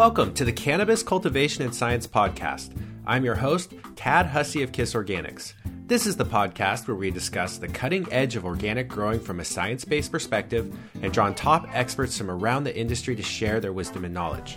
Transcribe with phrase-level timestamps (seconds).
[0.00, 2.74] Welcome to the Cannabis Cultivation and Science Podcast.
[3.06, 5.52] I'm your host, Tad Hussey of KIS Organics.
[5.88, 9.44] This is the podcast where we discuss the cutting edge of organic growing from a
[9.44, 13.74] science based perspective and draw on top experts from around the industry to share their
[13.74, 14.56] wisdom and knowledge.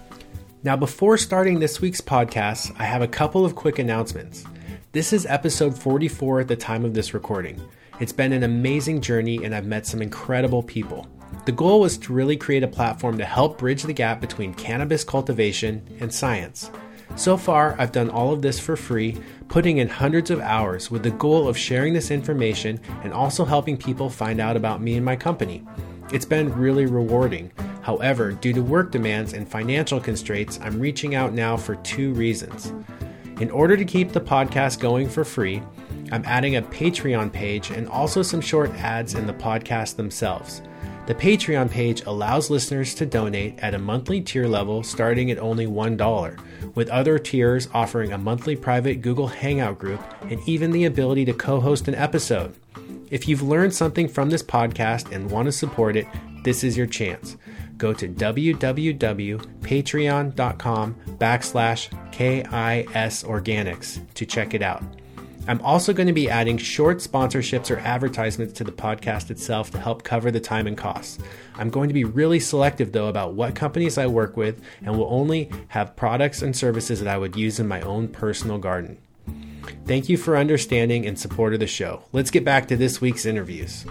[0.64, 4.46] Now, before starting this week's podcast, I have a couple of quick announcements.
[4.94, 7.62] This is episode 44 at the time of this recording.
[8.00, 11.06] It's been an amazing journey, and I've met some incredible people.
[11.46, 15.04] The goal was to really create a platform to help bridge the gap between cannabis
[15.04, 16.72] cultivation and science.
[17.16, 21.04] So far, I've done all of this for free, putting in hundreds of hours with
[21.04, 25.06] the goal of sharing this information and also helping people find out about me and
[25.06, 25.64] my company.
[26.12, 27.52] It's been really rewarding.
[27.82, 32.74] However, due to work demands and financial constraints, I'm reaching out now for two reasons.
[33.40, 35.62] In order to keep the podcast going for free,
[36.12, 40.62] I'm adding a Patreon page and also some short ads in the podcast themselves.
[41.06, 45.68] The Patreon page allows listeners to donate at a monthly tier level starting at only
[45.68, 46.40] $1,
[46.76, 51.34] with other tiers offering a monthly private Google Hangout group and even the ability to
[51.34, 52.56] co host an episode.
[53.12, 56.08] If you've learned something from this podcast and want to support it,
[56.46, 57.36] this is your chance.
[57.78, 65.03] Go to www.patreon.com backslash KIS Organics to check it out.
[65.46, 69.80] I'm also going to be adding short sponsorships or advertisements to the podcast itself to
[69.80, 71.20] help cover the time and costs.
[71.56, 75.14] I'm going to be really selective though about what companies I work with and will
[75.14, 78.98] only have products and services that I would use in my own personal garden.
[79.86, 82.04] Thank you for understanding and support of the show.
[82.14, 83.86] Let's get back to this week's interviews.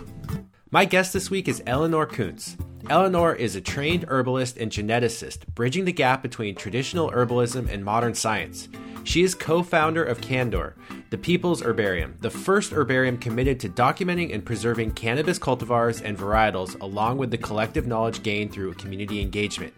[0.71, 2.57] My guest this week is Eleanor Kuntz.
[2.89, 8.15] Eleanor is a trained herbalist and geneticist, bridging the gap between traditional herbalism and modern
[8.15, 8.69] science.
[9.05, 10.75] She is co founder of Candor,
[11.13, 16.81] the People's Herbarium, the first herbarium committed to documenting and preserving cannabis cultivars and varietals,
[16.81, 19.75] along with the collective knowledge gained through community engagement.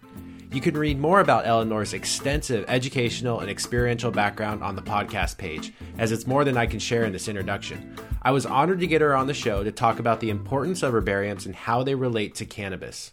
[0.53, 5.73] You can read more about Eleanor's extensive educational and experiential background on the podcast page,
[5.99, 7.97] as it's more than I can share in this introduction.
[8.23, 10.95] I was honored to get her on the show to talk about the importance of
[10.95, 13.11] herbariums and how they relate to cannabis.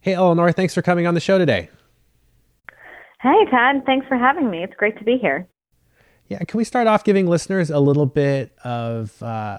[0.00, 1.68] Hey, Eleanor, thanks for coming on the show today.
[3.20, 3.84] Hey, Tad.
[3.84, 4.64] Thanks for having me.
[4.64, 5.46] It's great to be here.
[6.28, 9.58] Yeah, can we start off giving listeners a little bit of uh,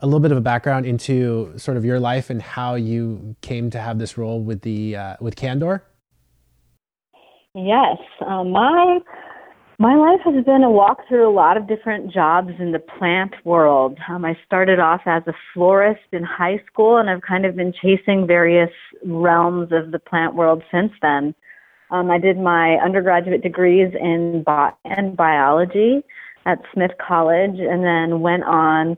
[0.00, 3.70] a little bit of a background into sort of your life and how you came
[3.70, 5.84] to have this role with the uh, with Candor?
[7.54, 8.98] Yes, uh, my
[9.78, 13.34] my life has been a walk through a lot of different jobs in the plant
[13.44, 13.98] world.
[14.08, 17.72] Um, I started off as a florist in high school, and I've kind of been
[17.72, 18.70] chasing various
[19.04, 21.34] realms of the plant world since then.
[21.90, 26.02] Um, I did my undergraduate degrees in bot and biology
[26.46, 28.96] at Smith College, and then went on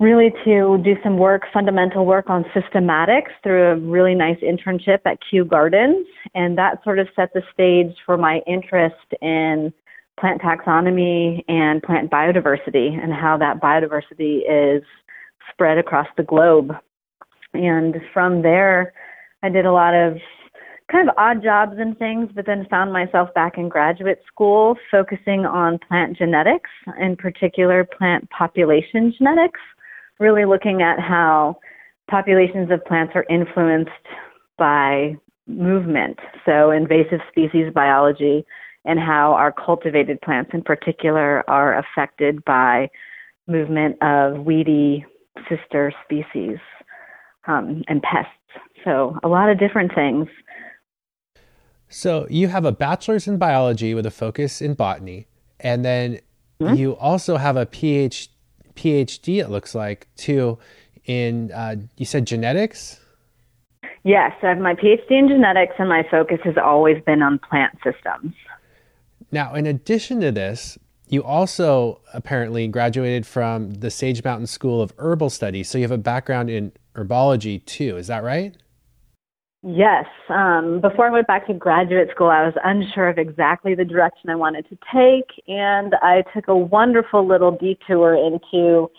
[0.00, 5.18] really to do some work, fundamental work on systematics through a really nice internship at
[5.30, 6.06] Kew Gardens.
[6.34, 9.72] And that sort of set the stage for my interest in
[10.18, 14.82] plant taxonomy and plant biodiversity and how that biodiversity is
[15.50, 16.72] spread across the globe.
[17.52, 18.92] And from there,
[19.42, 20.18] I did a lot of
[20.94, 25.44] kind of odd jobs and things, but then found myself back in graduate school focusing
[25.44, 29.58] on plant genetics, in particular plant population genetics,
[30.20, 31.56] really looking at how
[32.08, 33.90] populations of plants are influenced
[34.56, 35.16] by
[35.48, 36.16] movement,
[36.46, 38.46] so invasive species biology,
[38.84, 42.88] and how our cultivated plants in particular are affected by
[43.48, 45.04] movement of weedy
[45.48, 46.58] sister species
[47.48, 48.30] um, and pests.
[48.84, 50.28] So, a lot of different things.
[51.94, 55.28] So you have a bachelor's in biology with a focus in botany,
[55.60, 56.18] and then
[56.60, 56.74] mm-hmm.
[56.74, 58.30] you also have a PhD,
[58.74, 59.38] PhD.
[59.38, 60.58] It looks like too
[61.04, 62.98] in uh, you said genetics.
[64.02, 67.78] Yes, I have my PhD in genetics, and my focus has always been on plant
[67.84, 68.34] systems.
[69.30, 70.76] Now, in addition to this,
[71.06, 75.92] you also apparently graduated from the Sage Mountain School of Herbal Studies, so you have
[75.92, 77.96] a background in herbology too.
[77.96, 78.56] Is that right?
[79.66, 80.04] Yes.
[80.28, 84.28] Um, before I went back to graduate school, I was unsure of exactly the direction
[84.28, 88.90] I wanted to take, and I took a wonderful little detour into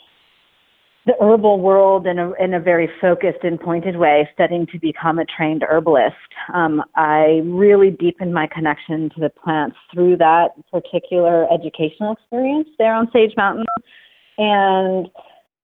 [1.06, 5.20] the herbal world in a, in a very focused and pointed way, studying to become
[5.20, 6.16] a trained herbalist.
[6.52, 12.96] Um, I really deepened my connection to the plants through that particular educational experience there
[12.96, 13.66] on Sage Mountain.
[14.40, 15.10] And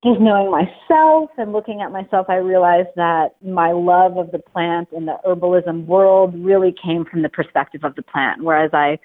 [0.03, 4.89] just knowing myself and looking at myself, I realized that my love of the plant
[4.91, 8.43] and the herbalism world really came from the perspective of the plant.
[8.43, 8.97] Whereas I,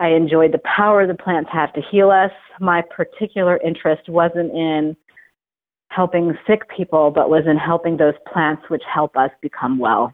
[0.00, 2.32] I enjoyed the power the plants have to heal us.
[2.58, 4.96] My particular interest wasn't in
[5.88, 10.12] helping sick people, but was in helping those plants which help us become well.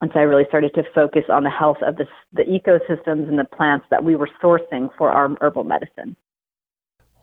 [0.00, 3.38] And so I really started to focus on the health of the, the ecosystems and
[3.38, 6.16] the plants that we were sourcing for our herbal medicine.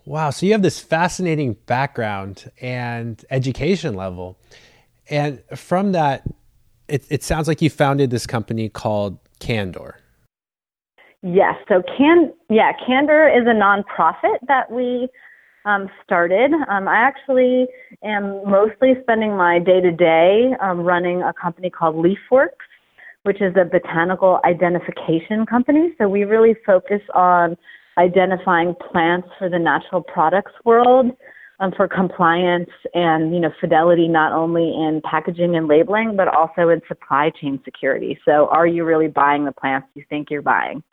[0.06, 0.30] Wow.
[0.30, 4.38] So you have this fascinating background and education level.
[5.10, 6.24] And from that,
[6.88, 9.96] it, it sounds like you founded this company called Candor.
[11.24, 11.56] Yes.
[11.68, 15.10] So can yeah, Candor is a nonprofit that we
[15.66, 16.52] um, started.
[16.70, 17.66] Um, I actually
[18.04, 22.50] am mostly spending my day to day running a company called LeafWorks,
[23.24, 25.96] which is a botanical identification company.
[25.98, 27.58] So we really focus on
[27.98, 31.12] identifying plants for the natural products world
[31.60, 36.70] um, for compliance and you know fidelity not only in packaging and labeling but also
[36.70, 38.20] in supply chain security.
[38.26, 40.84] So are you really buying the plants you think you're buying?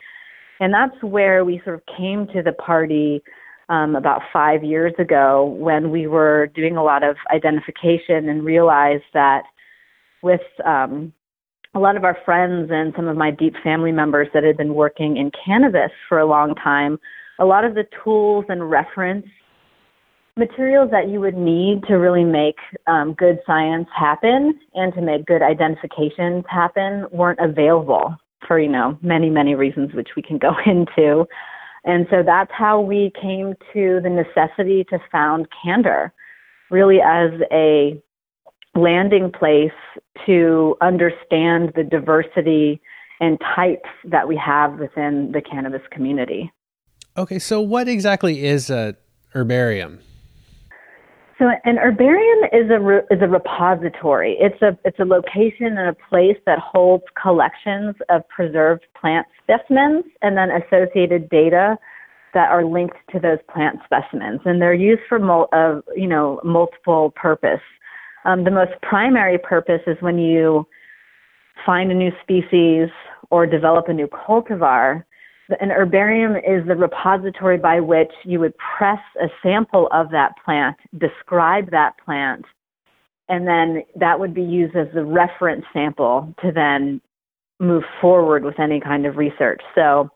[0.60, 3.22] And that's where we sort of came to the party
[3.68, 9.04] um, about five years ago when we were doing a lot of identification and realized
[9.14, 9.42] that
[10.22, 11.12] with um,
[11.74, 14.74] a lot of our friends and some of my deep family members that had been
[14.74, 16.98] working in cannabis for a long time,
[17.38, 19.26] a lot of the tools and reference
[20.36, 25.26] materials that you would need to really make um, good science happen and to make
[25.26, 28.16] good identifications happen weren't available
[28.46, 31.26] for you know many many reasons which we can go into.
[31.84, 36.12] And so that's how we came to the necessity to found candor
[36.70, 38.00] really as a
[38.74, 39.70] landing place
[40.26, 42.80] to understand the diversity
[43.20, 46.52] and types that we have within the cannabis community
[47.16, 48.96] okay so what exactly is a
[49.34, 50.00] herbarium
[51.42, 54.36] so an herbarium is a re, is a repository.
[54.38, 60.04] It's a it's a location and a place that holds collections of preserved plant specimens
[60.22, 61.76] and then associated data
[62.34, 66.40] that are linked to those plant specimens, and they're used for mul- uh, you know
[66.44, 67.60] multiple purpose.
[68.24, 70.66] Um, the most primary purpose is when you
[71.66, 72.88] find a new species
[73.30, 75.04] or develop a new cultivar
[75.60, 80.76] an herbarium is the repository by which you would press a sample of that plant,
[80.98, 82.44] describe that plant,
[83.28, 87.00] and then that would be used as the reference sample to then
[87.60, 89.60] move forward with any kind of research.
[89.74, 90.10] So,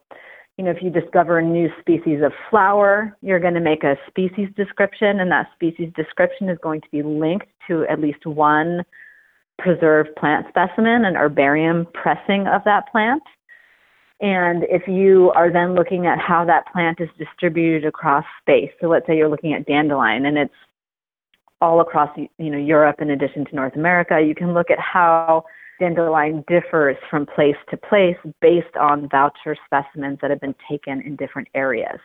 [0.57, 3.95] you know, if you discover a new species of flower, you're going to make a
[4.07, 8.83] species description, and that species description is going to be linked to at least one
[9.59, 13.23] preserved plant specimen, an herbarium pressing of that plant.
[14.19, 18.87] And if you are then looking at how that plant is distributed across space, so
[18.87, 20.53] let's say you're looking at dandelion and it's
[21.61, 25.43] all across you know Europe in addition to North America, you can look at how
[25.79, 31.15] dandelion differs from place to place based on voucher specimens that have been taken in
[31.15, 31.99] different areas.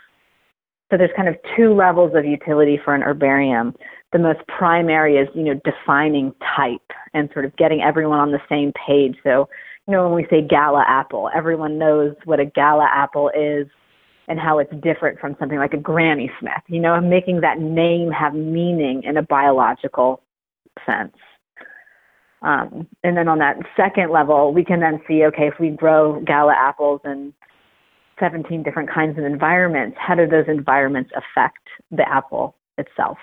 [0.90, 3.74] So there's kind of two levels of utility for an herbarium.
[4.12, 6.82] The most primary is, you know, defining type
[7.14, 9.16] and sort of getting everyone on the same page.
[9.24, 9.48] So
[9.86, 13.66] you know, when we say gala apple, everyone knows what a gala apple is
[14.28, 18.10] and how it's different from something like a Granny Smith, you know, making that name
[18.10, 20.22] have meaning in a biological
[20.86, 21.16] sense.
[22.42, 26.20] Um, and then on that second level, we can then see, okay, if we grow
[26.20, 27.32] gala apples in
[28.18, 33.18] 17 different kinds of environments, how do those environments affect the apple itself?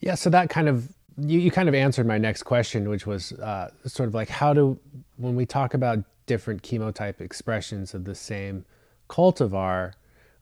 [0.00, 3.32] Yeah, so that kind of you, you kind of answered my next question, which was
[3.32, 4.78] uh, sort of like how do
[5.16, 8.64] when we talk about different chemotype expressions of the same
[9.08, 9.92] cultivar,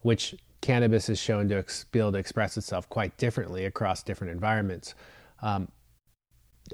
[0.00, 4.33] which cannabis is shown to ex- be able to express itself quite differently across different
[4.33, 4.95] environments.
[5.42, 5.68] Um,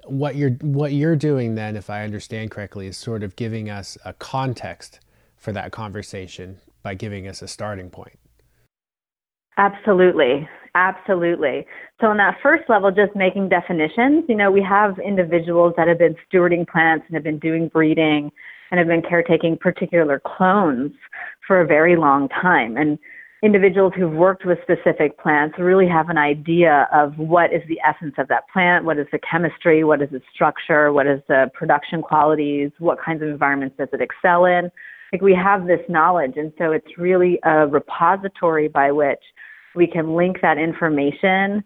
[0.05, 3.99] what you're what you're doing then, if I understand correctly, is sort of giving us
[4.05, 5.01] a context
[5.37, 8.19] for that conversation by giving us a starting point.
[9.57, 10.49] Absolutely.
[10.75, 11.67] Absolutely.
[12.01, 15.99] So on that first level, just making definitions, you know, we have individuals that have
[15.99, 18.31] been stewarding plants and have been doing breeding
[18.71, 20.93] and have been caretaking particular clones
[21.47, 22.77] for a very long time.
[22.77, 22.99] And
[23.43, 28.15] individuals who've worked with specific plants really have an idea of what is the essence
[28.19, 32.03] of that plant, what is the chemistry, what is its structure, what is the production
[32.03, 34.71] qualities, what kinds of environments does it excel in.
[35.13, 39.23] Like we have this knowledge, and so it's really a repository by which
[39.75, 41.65] we can link that information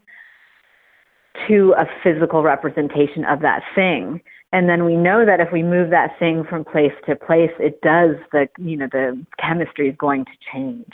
[1.47, 4.21] to a physical representation of that thing.
[4.53, 7.81] And then we know that if we move that thing from place to place, it
[7.81, 10.93] does the, you know, the chemistry is going to change.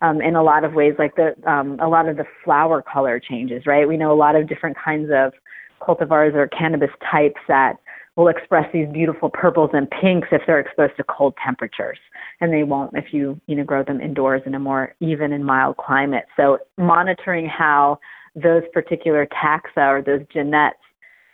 [0.00, 3.18] Um, in a lot of ways, like the, um, a lot of the flower color
[3.18, 3.88] changes, right?
[3.88, 5.32] We know a lot of different kinds of
[5.80, 7.78] cultivars or cannabis types that
[8.14, 11.98] will express these beautiful purples and pinks if they're exposed to cold temperatures
[12.40, 15.44] and they won't if you you know grow them indoors in a more even and
[15.44, 17.96] mild climate so monitoring how
[18.34, 20.78] those particular taxa or those genets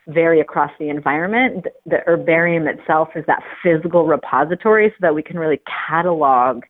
[0.08, 1.66] vary across the environment.
[1.86, 6.64] The herbarium itself is that physical repository so that we can really catalog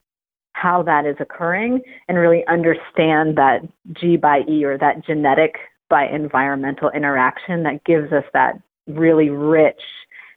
[0.55, 3.59] how that is occurring and really understand that
[3.91, 5.55] G by E or that genetic
[5.89, 8.53] by environmental interaction that gives us that
[8.87, 9.81] really rich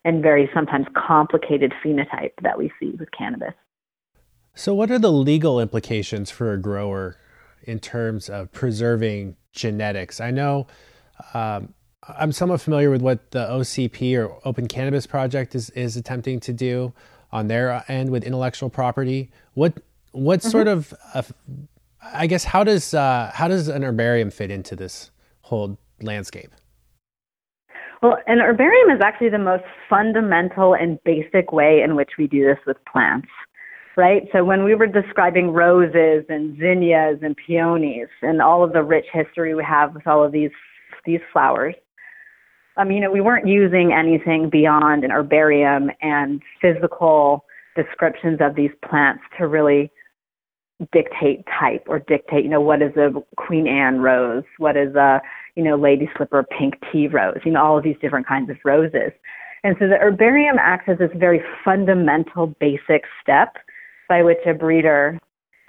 [0.04, 3.54] and very sometimes complicated phenotype that we see with cannabis.
[4.54, 7.16] So, what are the legal implications for a grower
[7.62, 10.20] in terms of preserving genetics?
[10.20, 10.66] I know
[11.32, 11.74] um,
[12.08, 16.52] I'm somewhat familiar with what the OCP or Open Cannabis Project is, is attempting to
[16.52, 16.92] do
[17.30, 19.30] on their end with intellectual property.
[19.54, 19.80] What
[20.12, 20.50] what mm-hmm.
[20.50, 21.22] sort of uh,
[22.02, 25.10] I guess how does uh, how does an herbarium fit into this
[25.42, 26.50] whole landscape?
[28.02, 32.44] Well, an herbarium is actually the most fundamental and basic way in which we do
[32.44, 33.28] this with plants
[33.98, 34.28] right?
[34.30, 39.06] So when we were describing roses and zinnias and peonies and all of the rich
[39.12, 40.52] history we have with all of these
[41.04, 41.74] these flowers,
[42.76, 48.54] I mean, you know, we weren't using anything beyond an herbarium and physical descriptions of
[48.54, 49.90] these plants to really
[50.92, 55.20] dictate type or dictate, you know, what is a Queen Anne rose, what is a,
[55.56, 58.56] you know, lady slipper pink tea rose, you know, all of these different kinds of
[58.64, 59.12] roses.
[59.64, 63.56] And so the herbarium acts as this very fundamental basic step
[64.08, 65.18] by which a breeder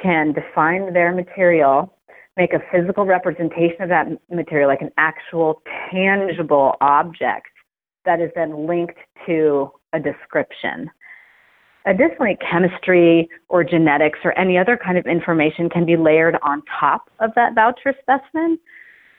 [0.01, 1.93] can define their material,
[2.37, 5.61] make a physical representation of that material, like an actual
[5.91, 7.47] tangible object
[8.05, 10.89] that is then linked to a description.
[11.85, 17.09] Additionally, chemistry or genetics or any other kind of information can be layered on top
[17.19, 18.59] of that voucher specimen,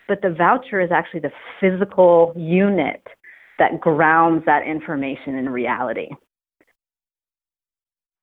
[0.06, 3.02] but the voucher is actually the physical unit
[3.58, 6.08] that grounds that information in reality.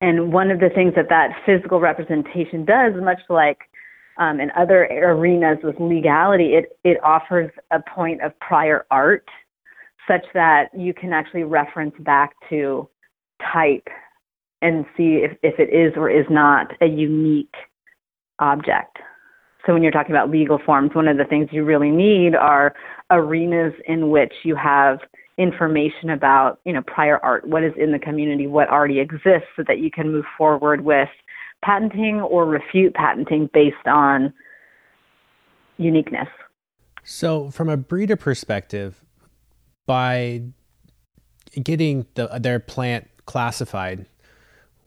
[0.02, 3.58] And one of the things that that physical representation does, much like
[4.20, 9.28] um, in other arenas with legality, it, it offers a point of prior art
[10.08, 12.88] such that you can actually reference back to
[13.54, 13.88] type
[14.62, 17.54] and see if, if it is or is not a unique
[18.40, 18.98] object.
[19.66, 22.74] So when you're talking about legal forms, one of the things you really need are
[23.12, 25.00] arenas in which you have
[25.38, 27.48] information about you know prior art.
[27.48, 28.48] What is in the community?
[28.48, 31.10] What already exists so that you can move forward with
[31.64, 34.34] patenting or refute patenting based on
[35.78, 36.28] uniqueness.
[37.04, 39.04] So from a breeder perspective
[39.86, 40.44] by
[41.62, 44.06] getting the, their plant classified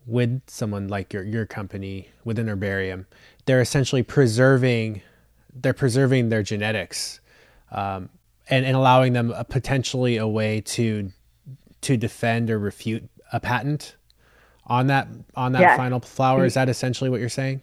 [0.05, 3.05] with someone like your your company with an herbarium
[3.45, 5.01] they're essentially preserving
[5.53, 7.19] they're preserving their genetics
[7.71, 8.09] um,
[8.49, 11.11] and, and allowing them a, potentially a way to
[11.81, 13.03] to defend or refute
[13.33, 13.95] a patent
[14.67, 15.77] on that on that yes.
[15.77, 16.45] final flower.
[16.45, 17.61] Is that essentially what you're saying?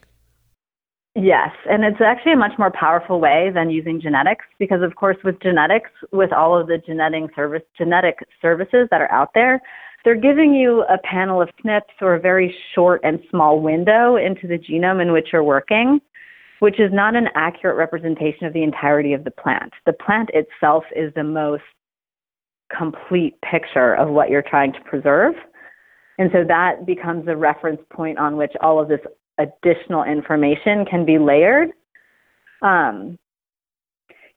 [1.14, 5.16] Yes, and it's actually a much more powerful way than using genetics because, of course,
[5.24, 9.60] with genetics, with all of the genetic service genetic services that are out there,
[10.04, 14.46] they're giving you a panel of SNPs or a very short and small window into
[14.46, 16.00] the genome in which you're working
[16.60, 19.72] which is not an accurate representation of the entirety of the plant.
[19.86, 21.62] The plant itself is the most
[22.76, 25.34] complete picture of what you're trying to preserve.
[26.18, 29.00] And so that becomes a reference point on which all of this
[29.38, 31.70] additional information can be layered.
[32.60, 33.18] Um,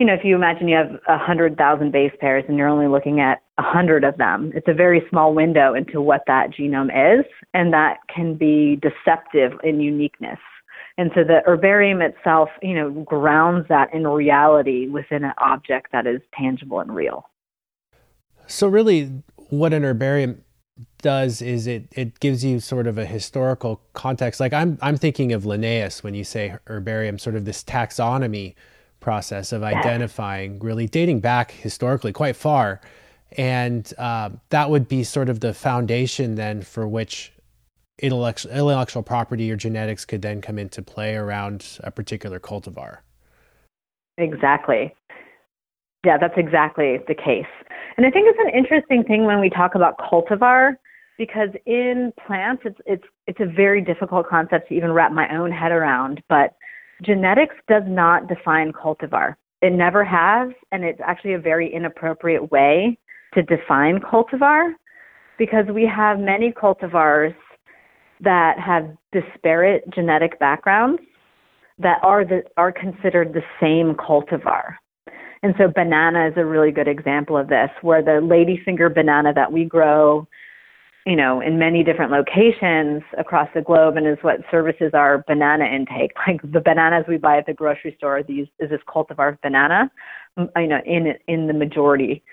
[0.02, 2.88] you know, if you imagine you have a hundred thousand base pairs and you're only
[2.88, 6.90] looking at a hundred of them, it's a very small window into what that genome
[7.20, 10.40] is, and that can be deceptive in uniqueness.
[10.98, 16.08] And so the herbarium itself, you know, grounds that in reality within an object that
[16.08, 17.30] is tangible and real.
[18.48, 20.44] So really what an herbarium
[21.04, 24.40] does is it it gives you sort of a historical context.
[24.40, 28.56] Like I'm I'm thinking of Linnaeus when you say herbarium, sort of this taxonomy
[29.02, 32.80] process of identifying, really dating back historically quite far,
[33.38, 37.34] and uh, that would be sort of the foundation then for which
[38.00, 43.00] intellectual, intellectual property or genetics could then come into play around a particular cultivar.
[44.18, 44.94] Exactly.
[46.06, 47.46] Yeah, that's exactly the case.
[47.98, 50.76] And I think it's an interesting thing when we talk about cultivar
[51.18, 55.52] because in plants it's it's it's a very difficult concept to even wrap my own
[55.52, 56.56] head around, but
[57.02, 59.36] genetics does not define cultivar.
[59.62, 62.98] It never has, and it's actually a very inappropriate way
[63.34, 64.72] to define cultivar
[65.38, 67.36] because we have many cultivars
[68.22, 71.02] that have disparate genetic backgrounds
[71.80, 74.76] that are the, are considered the same cultivar.
[75.44, 79.52] And so banana is a really good example of this, where the ladyfinger banana that
[79.52, 80.28] we grow,
[81.06, 85.66] you know, in many different locations across the globe and is what services our banana
[85.66, 86.12] intake.
[86.28, 89.92] Like the bananas we buy at the grocery store, these is this cultivar banana,
[90.38, 92.24] you know, in in the majority.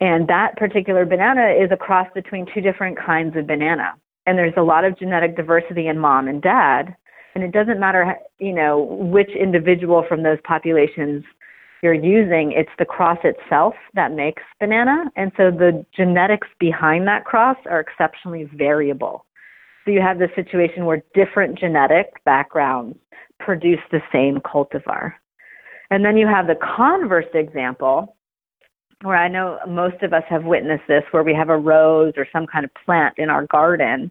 [0.00, 3.94] And that particular banana is a cross between two different kinds of banana.
[4.26, 6.94] And there's a lot of genetic diversity in mom and dad.
[7.34, 11.24] And it doesn't matter, you know, which individual from those populations
[11.82, 15.04] you're using, it's the cross itself that makes banana.
[15.16, 19.24] And so the genetics behind that cross are exceptionally variable.
[19.84, 22.98] So you have the situation where different genetic backgrounds
[23.38, 25.14] produce the same cultivar.
[25.90, 28.16] And then you have the converse example,
[29.02, 32.26] where I know most of us have witnessed this, where we have a rose or
[32.32, 34.10] some kind of plant in our garden,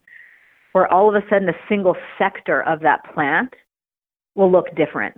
[0.72, 3.54] where all of a sudden a single sector of that plant
[4.36, 5.18] will look different.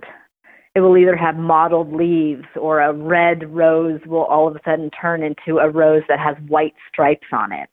[0.74, 4.90] It will either have mottled leaves or a red rose will all of a sudden
[4.90, 7.70] turn into a rose that has white stripes on it.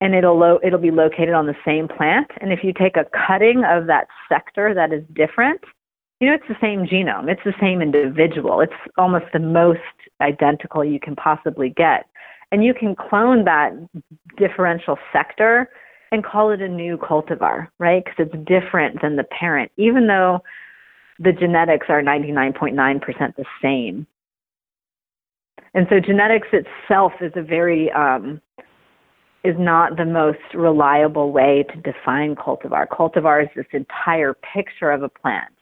[0.00, 2.28] And it'll lo- it'll be located on the same plant.
[2.40, 5.60] And if you take a cutting of that sector that is different,
[6.18, 8.60] you know, it's the same genome, it's the same individual.
[8.60, 9.80] It's almost the most
[10.20, 12.06] identical you can possibly get.
[12.50, 13.72] And you can clone that
[14.36, 15.68] differential sector
[16.10, 18.04] and call it a new cultivar, right?
[18.04, 20.42] Because it's different than the parent, even though
[21.18, 24.06] the genetics are 99.9% the same.
[25.74, 28.40] And so genetics itself is a very um,
[29.44, 32.86] is not the most reliable way to define cultivar.
[32.86, 35.52] Cultivar is this entire picture of a plant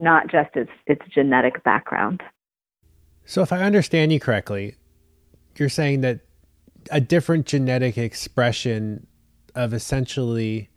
[0.00, 2.22] not just its its genetic background.
[3.24, 4.76] So if I understand you correctly,
[5.56, 6.20] you're saying that
[6.90, 9.06] a different genetic expression
[9.54, 10.68] of essentially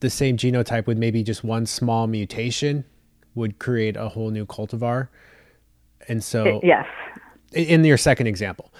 [0.00, 2.84] the same genotype with maybe just one small mutation
[3.34, 5.08] would create a whole new cultivar.
[6.08, 6.86] And so yes.
[7.52, 8.72] In your second example.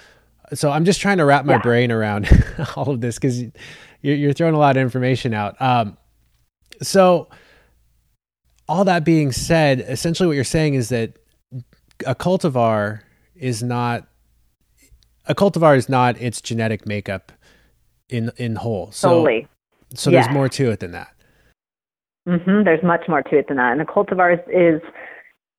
[0.53, 1.61] So I'm just trying to wrap my yeah.
[1.61, 2.27] brain around
[2.75, 3.43] all of this because
[4.01, 5.61] you're, throwing a lot of information out.
[5.61, 5.97] Um,
[6.81, 7.29] so
[8.67, 11.17] all that being said, essentially what you're saying is that
[12.05, 13.01] a cultivar
[13.35, 14.07] is not
[15.27, 17.31] a cultivar is not its genetic makeup
[18.09, 18.91] in in whole.
[18.91, 19.47] So, Solely.
[19.93, 20.25] So yes.
[20.25, 21.13] there's more to it than that.
[22.27, 22.63] Mm-hmm.
[22.63, 24.81] There's much more to it than that, and the cultivars is,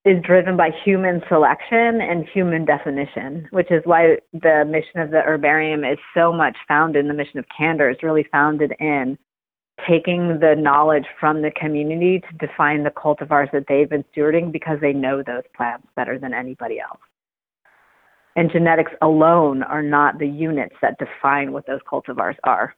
[0.05, 5.21] is driven by human selection and human definition, which is why the mission of the
[5.21, 7.91] herbarium is so much found in the mission of candor.
[7.91, 9.19] Is really founded in
[9.89, 14.79] taking the knowledge from the community to define the cultivars that they've been stewarding because
[14.81, 17.01] they know those plants better than anybody else.
[18.37, 22.75] And genetics alone are not the units that define what those cultivars are.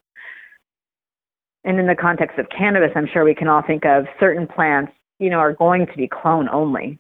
[1.64, 4.92] And in the context of cannabis, I'm sure we can all think of certain plants,
[5.18, 6.98] you know, are going to be clone only.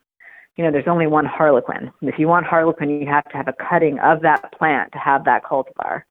[0.56, 1.92] You know, there's only one harlequin.
[2.00, 5.24] If you want harlequin, you have to have a cutting of that plant to have
[5.24, 6.02] that cultivar.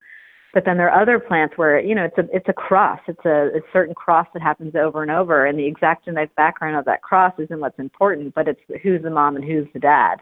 [0.53, 2.99] But then there are other plants where you know it's a it's a cross.
[3.07, 6.77] It's a, a certain cross that happens over and over, and the exact genetic background
[6.77, 10.17] of that cross isn't what's important, but it's who's the mom and who's the dad,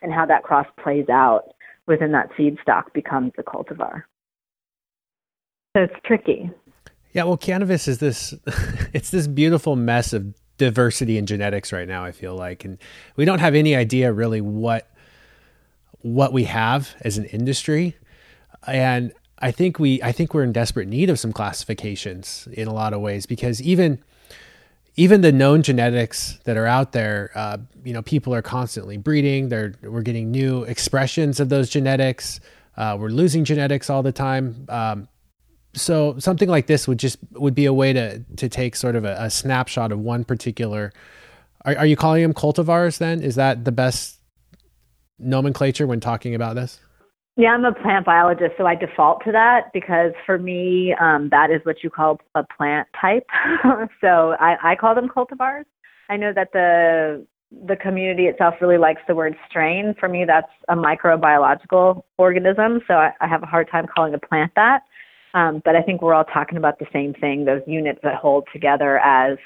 [0.00, 1.54] and how that cross plays out
[1.88, 4.04] within that seed stock becomes the cultivar.
[5.76, 6.50] So it's tricky.
[7.14, 8.34] Yeah, well, cannabis is this
[8.92, 12.04] it's this beautiful mess of diversity in genetics right now.
[12.04, 12.76] I feel like, and
[13.16, 14.90] we don't have any idea really what
[16.02, 17.96] what we have as an industry,
[18.66, 22.74] and I think we I think we're in desperate need of some classifications in a
[22.74, 24.02] lot of ways because even
[24.96, 29.50] even the known genetics that are out there, uh, you know, people are constantly breeding.
[29.50, 32.40] They're we're getting new expressions of those genetics.
[32.76, 34.66] Uh, we're losing genetics all the time.
[34.68, 35.08] Um,
[35.74, 39.04] so something like this would just would be a way to to take sort of
[39.04, 40.92] a, a snapshot of one particular.
[41.64, 42.98] Are, are you calling them cultivars?
[42.98, 44.18] Then is that the best
[45.18, 46.80] nomenclature when talking about this?
[47.36, 51.50] Yeah, I'm a plant biologist, so I default to that because for me, um, that
[51.50, 53.26] is what you call a plant type.
[54.00, 55.64] so I, I call them cultivars.
[56.08, 57.26] I know that the
[57.66, 59.94] the community itself really likes the word strain.
[59.98, 64.18] For me, that's a microbiological organism, so I, I have a hard time calling a
[64.18, 64.82] plant that.
[65.34, 68.48] Um, but I think we're all talking about the same thing: those units that hold
[68.52, 69.36] together as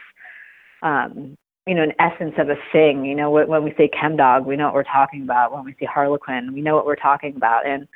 [0.83, 1.37] um,
[1.68, 3.05] you know, an essence of a thing.
[3.05, 5.53] You know, when we say chemdog, we know what we're talking about.
[5.53, 7.66] When we say harlequin, we know what we're talking about.
[7.66, 7.87] And,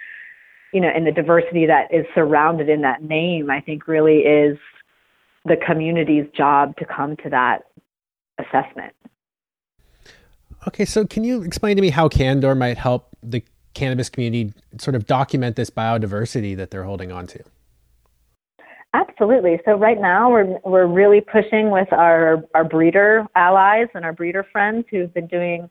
[0.74, 4.58] you know, and the diversity that is surrounded in that name, I think really is
[5.46, 7.62] the community's job to come to that
[8.38, 8.92] assessment.
[10.68, 14.94] Okay, so can you explain to me how Candor might help the cannabis community sort
[14.94, 17.42] of document this biodiversity that they're holding on to?
[18.94, 19.58] Absolutely.
[19.64, 24.46] So right now we're we're really pushing with our our breeder allies and our breeder
[24.52, 25.70] friends who've been doing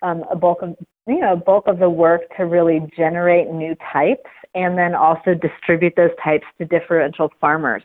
[0.00, 4.30] um, a bulk of you know bulk of the work to really generate new types
[4.54, 7.82] and then also distribute those types to differential farmers.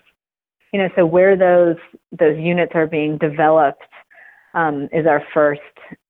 [0.71, 1.77] You know, so where those
[2.17, 3.83] those units are being developed
[4.53, 5.61] um, is our first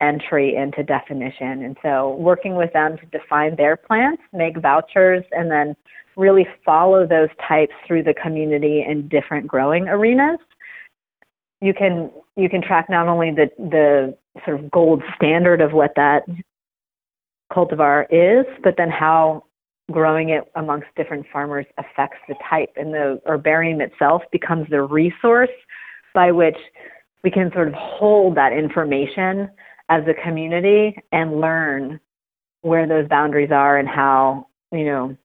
[0.01, 1.63] entry into definition.
[1.63, 5.75] And so working with them to define their plants, make vouchers, and then
[6.17, 10.39] really follow those types through the community in different growing arenas.
[11.61, 15.93] You can you can track not only the the sort of gold standard of what
[15.95, 16.23] that
[17.51, 19.43] cultivar is, but then how
[19.91, 22.71] growing it amongst different farmers affects the type.
[22.75, 25.49] And the herbarium itself becomes the resource
[26.13, 26.57] by which
[27.23, 29.49] we can sort of hold that information
[29.89, 31.99] as a community and learn
[32.61, 35.17] where those boundaries are and how, you know,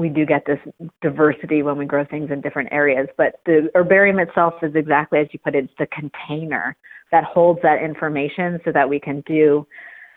[0.00, 0.58] we do get this
[1.02, 3.06] diversity when we grow things in different areas.
[3.16, 6.76] But the herbarium itself is exactly as you put it, it's the container
[7.12, 9.66] that holds that information so that we can do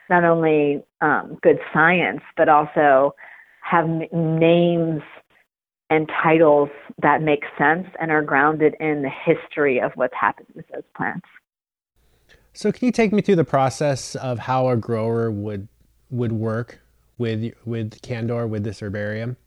[0.09, 3.13] not only um, good science, but also
[3.61, 5.01] have n- names
[5.89, 6.69] and titles
[7.01, 11.27] that make sense and are grounded in the history of what's happened with those plants.
[12.53, 15.67] So, can you take me through the process of how a grower would
[16.09, 16.79] would work
[17.17, 19.37] with with Candor with this herbarium?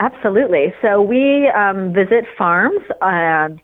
[0.00, 0.72] Absolutely.
[0.80, 2.80] So we um, visit farms.
[3.00, 3.60] and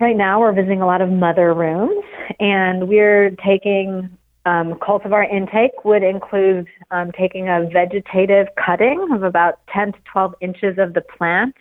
[0.00, 2.04] right now, we're visiting a lot of mother rooms,
[2.40, 4.10] and we're taking
[4.44, 10.34] um, cultivar intake would include um, taking a vegetative cutting of about 10 to 12
[10.40, 11.54] inches of the plant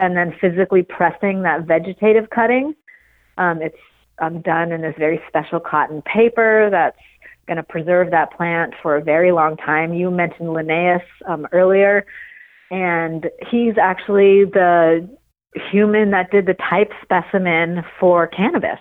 [0.00, 2.74] and then physically pressing that vegetative cutting.
[3.38, 3.78] Um, it's
[4.18, 6.98] um, done in this very special cotton paper that's
[7.46, 9.94] going to preserve that plant for a very long time.
[9.94, 12.04] You mentioned Linnaeus um, earlier,
[12.70, 15.08] and he's actually the
[15.70, 18.80] human that did the type specimen for cannabis.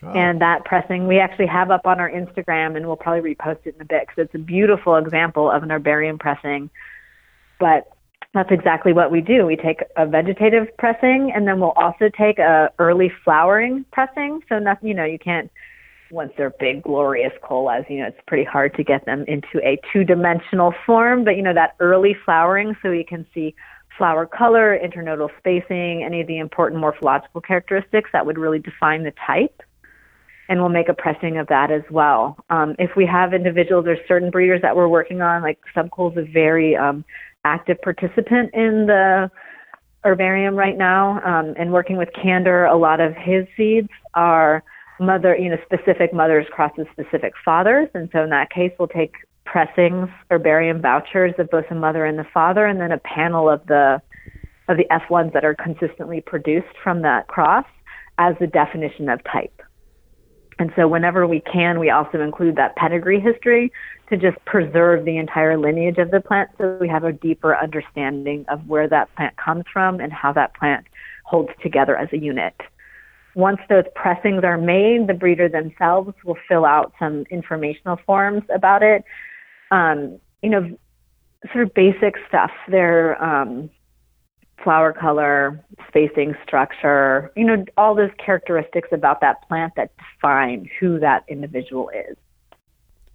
[0.00, 3.74] And that pressing we actually have up on our Instagram, and we'll probably repost it
[3.74, 6.70] in a bit because it's a beautiful example of an herbarium pressing.
[7.58, 7.90] But
[8.32, 9.44] that's exactly what we do.
[9.44, 14.40] We take a vegetative pressing, and then we'll also take a early flowering pressing.
[14.48, 15.50] So nothing, you know, you can't
[16.10, 19.78] once they're big, glorious colas, you know, it's pretty hard to get them into a
[19.92, 21.24] two-dimensional form.
[21.24, 23.54] But you know, that early flowering, so you can see
[23.96, 29.12] flower color, internodal spacing, any of the important morphological characteristics that would really define the
[29.26, 29.62] type
[30.48, 32.36] and we'll make a pressing of that as well.
[32.48, 36.18] Um, if we have individuals or certain breeders that we're working on, like Subcool is
[36.18, 37.04] a very um,
[37.44, 39.30] active participant in the
[40.04, 44.64] herbarium right now, um, and working with Candor, a lot of his seeds are
[45.00, 49.14] mother, you know, specific mothers crosses specific fathers, and so in that case, we'll take
[49.44, 53.64] pressings, herbarium vouchers of both the mother and the father, and then a panel of
[53.66, 54.00] the
[54.68, 57.64] of the F1s that are consistently produced from that cross
[58.18, 59.62] as the definition of type.
[60.58, 63.72] And so whenever we can, we also include that pedigree history
[64.10, 68.44] to just preserve the entire lineage of the plant so we have a deeper understanding
[68.48, 70.86] of where that plant comes from and how that plant
[71.24, 72.54] holds together as a unit.
[73.38, 78.82] Once those pressings are made, the breeder themselves will fill out some informational forms about
[78.82, 79.04] it.
[79.70, 80.76] Um, you know,
[81.52, 82.50] sort of basic stuff.
[82.66, 83.70] They're um,
[84.64, 90.98] flower color, spacing, structure, you know, all those characteristics about that plant that define who
[90.98, 92.16] that individual is.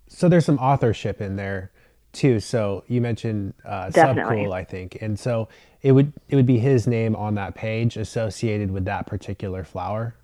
[0.08, 1.74] So there's some authorship in there
[2.14, 2.40] too.
[2.40, 5.50] So you mentioned uh, Subcool, I think, and so
[5.82, 10.16] it would it would be his name on that page associated with that particular flower.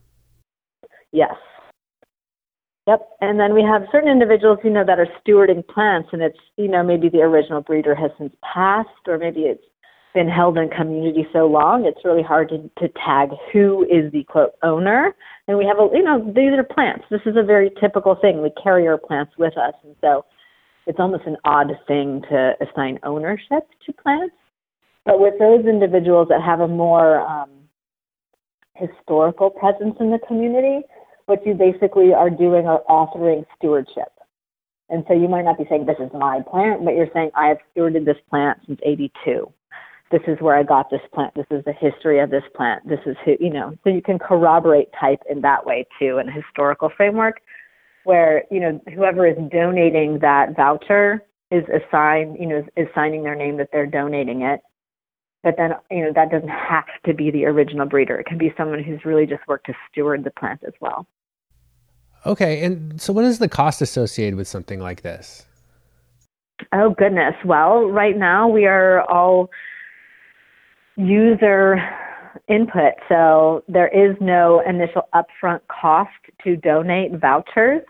[1.12, 1.36] Yes.
[2.88, 3.08] Yep.
[3.22, 6.68] And then we have certain individuals, you know, that are stewarding plants, and it's you
[6.68, 9.64] know maybe the original breeder has since passed, or maybe it's
[10.14, 14.24] been held in community so long, it's really hard to, to tag who is the
[14.24, 15.14] quote owner.
[15.48, 17.06] And we have a, you know, these are plants.
[17.12, 18.42] This is a very typical thing.
[18.42, 19.74] We carry our plants with us.
[19.84, 20.26] And so
[20.88, 24.36] it's almost an odd thing to assign ownership to plants.
[25.06, 27.50] But with those individuals that have a more um,
[28.76, 30.86] historical presence in the community,
[31.26, 34.12] what you basically are doing are authoring stewardship.
[34.90, 37.48] And so you might not be saying, this is my plant, but you're saying, I
[37.48, 39.52] have stewarded this plant since 82
[40.12, 41.36] this is where I got this plant.
[41.36, 42.88] This is the history of this plant.
[42.88, 46.28] This is who, you know, so you can corroborate type in that way too, in
[46.28, 47.42] a historical framework
[48.04, 53.24] where, you know, whoever is donating that voucher is assigned, you know, is, is signing
[53.24, 54.62] their name that they're donating it.
[55.44, 58.20] But then, you know, that doesn't have to be the original breeder.
[58.20, 61.08] It can be someone who's really just worked to steward the plant as well.
[62.26, 62.64] Okay.
[62.64, 65.46] And so what is the cost associated with something like this?
[66.74, 67.36] Oh, goodness.
[67.46, 69.50] Well, right now we are all
[70.98, 71.78] user
[72.48, 72.94] input.
[73.08, 76.10] So there is no initial upfront cost
[76.44, 77.82] to donate vouchers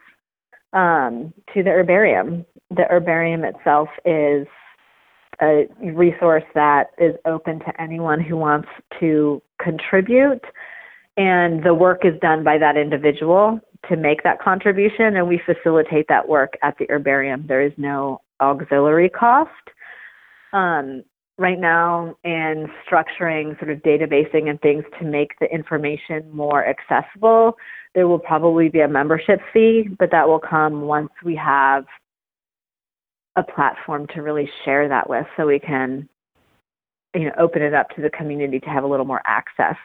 [0.74, 2.46] um, to the herbarium.
[2.70, 4.48] The herbarium itself is
[5.42, 8.68] a resource that is open to anyone who wants
[9.00, 10.44] to contribute.
[11.20, 16.08] and the work is done by that individual to make that contribution, and we facilitate
[16.08, 17.46] that work at the herbarium.
[17.48, 19.50] There is no auxiliary cost.
[20.54, 21.04] Um,
[21.40, 27.58] right now, in structuring sort of databasing and things to make the information more accessible,
[27.96, 31.86] there will probably be a membership fee, but that will come once we have
[33.36, 36.10] a platform to really share that with so we can
[37.16, 39.78] you know open it up to the community to have a little more access.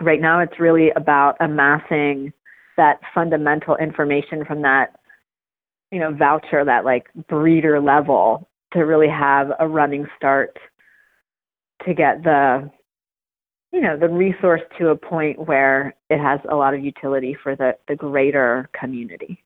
[0.00, 2.32] Right now it's really about amassing
[2.76, 4.94] that fundamental information from that
[5.90, 10.58] you know voucher that like breeder level to really have a running start
[11.86, 12.70] to get the
[13.72, 17.54] you know the resource to a point where it has a lot of utility for
[17.54, 19.42] the the greater community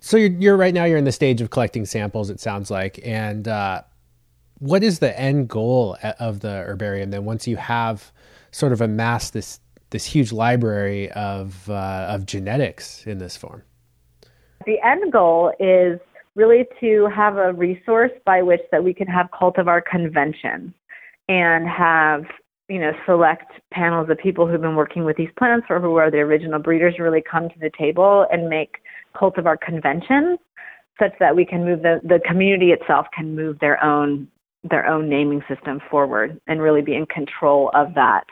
[0.00, 3.00] so you're, you're right now you're in the stage of collecting samples it sounds like
[3.04, 3.82] and uh,
[4.58, 8.12] what is the end goal of the herbarium then once you have
[8.52, 9.60] sort of amassed this
[9.92, 13.62] this huge library of uh, of genetics in this form?
[14.66, 16.00] The end goal is
[16.34, 20.72] really to have a resource by which that we can have cultivar conventions
[21.28, 22.24] and have
[22.68, 26.10] you know select panels of people who've been working with these plants or who are
[26.10, 28.76] the original breeders really come to the table and make
[29.14, 30.38] cultivar conventions
[30.98, 34.28] such that we can move the the community itself can move their own
[34.64, 38.24] their own naming system forward and really be in control of that.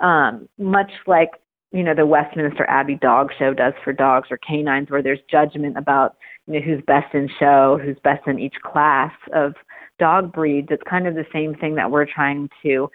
[0.00, 1.30] Um, much like
[1.72, 5.76] you know the Westminster Abbey Dog Show does for dogs or canines, where there's judgment
[5.76, 6.16] about
[6.48, 9.54] you know who's best in show, who's best in each class of
[9.98, 10.68] dog breeds.
[10.70, 12.90] It's kind of the same thing that we're trying to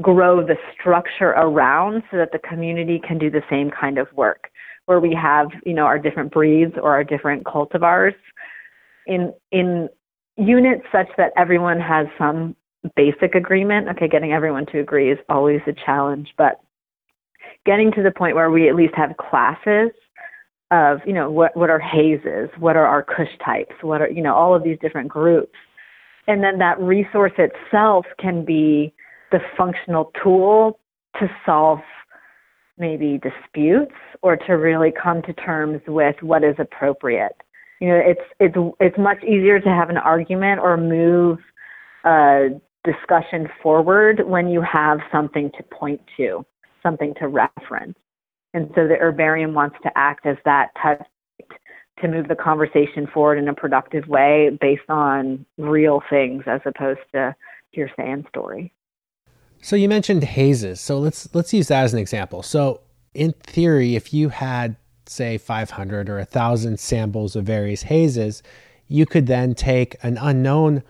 [0.00, 4.50] grow the structure around so that the community can do the same kind of work
[4.86, 8.14] where we have you know our different breeds or our different cultivars
[9.06, 9.88] in in
[10.36, 12.56] units such that everyone has some
[12.96, 13.88] basic agreement.
[13.88, 16.60] Okay, getting everyone to agree is always a challenge, but
[17.66, 19.90] getting to the point where we at least have classes
[20.70, 24.22] of, you know, what, what are hazes, what are our kush types, what are, you
[24.22, 25.56] know, all of these different groups.
[26.26, 28.92] And then that resource itself can be
[29.32, 30.78] the functional tool
[31.18, 31.80] to solve
[32.78, 37.36] maybe disputes or to really come to terms with what is appropriate.
[37.80, 41.38] You know, it's it's it's much easier to have an argument or move
[42.04, 42.54] uh,
[42.84, 46.44] discussion forward when you have something to point to,
[46.82, 47.98] something to reference.
[48.52, 51.02] And so the herbarium wants to act as that touch
[52.00, 57.00] to move the conversation forward in a productive way based on real things as opposed
[57.12, 57.34] to
[57.70, 58.72] hearsay and story.
[59.62, 60.80] So you mentioned hazes.
[60.80, 62.42] So let's let's use that as an example.
[62.42, 62.80] So
[63.14, 68.42] in theory, if you had say 500 or 1000 samples of various hazes,
[68.86, 70.82] you could then take an unknown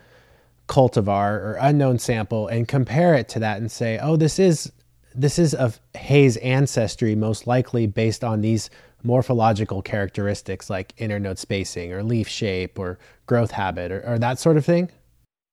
[0.67, 4.71] cultivar or unknown sample and compare it to that and say, oh, this is
[5.13, 8.69] this is of haze ancestry, most likely based on these
[9.03, 14.57] morphological characteristics like internode spacing or leaf shape or growth habit or, or that sort
[14.57, 14.89] of thing?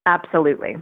[0.07, 0.77] Absolutely.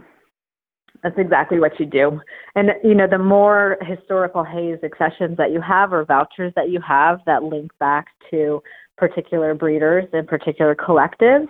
[1.03, 2.19] That's exactly what you do.
[2.55, 6.81] And, you know, the more historical haze accessions that you have or vouchers that you
[6.81, 8.61] have that link back to
[8.97, 11.47] particular breeders and particular collectives,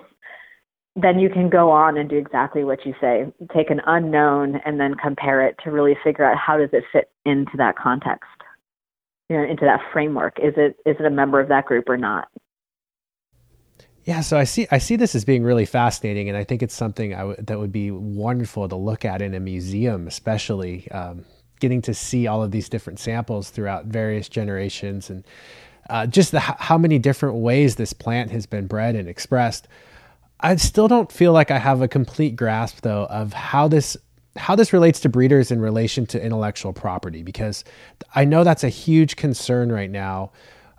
[0.99, 3.31] then you can go on and do exactly what you say.
[3.53, 7.11] Take an unknown and then compare it to really figure out how does it fit
[7.23, 8.29] into that context,
[9.29, 10.39] you know, into that framework.
[10.39, 12.29] Is it is it a member of that group or not?
[14.05, 16.73] Yeah, so I see I see this as being really fascinating, and I think it's
[16.73, 21.25] something I w- that would be wonderful to look at in a museum, especially um,
[21.59, 25.23] getting to see all of these different samples throughout various generations and
[25.89, 29.67] uh, just the, how many different ways this plant has been bred and expressed.
[30.39, 33.97] I still don't feel like I have a complete grasp though of how this
[34.35, 37.63] how this relates to breeders in relation to intellectual property because
[38.13, 40.31] I know that's a huge concern right now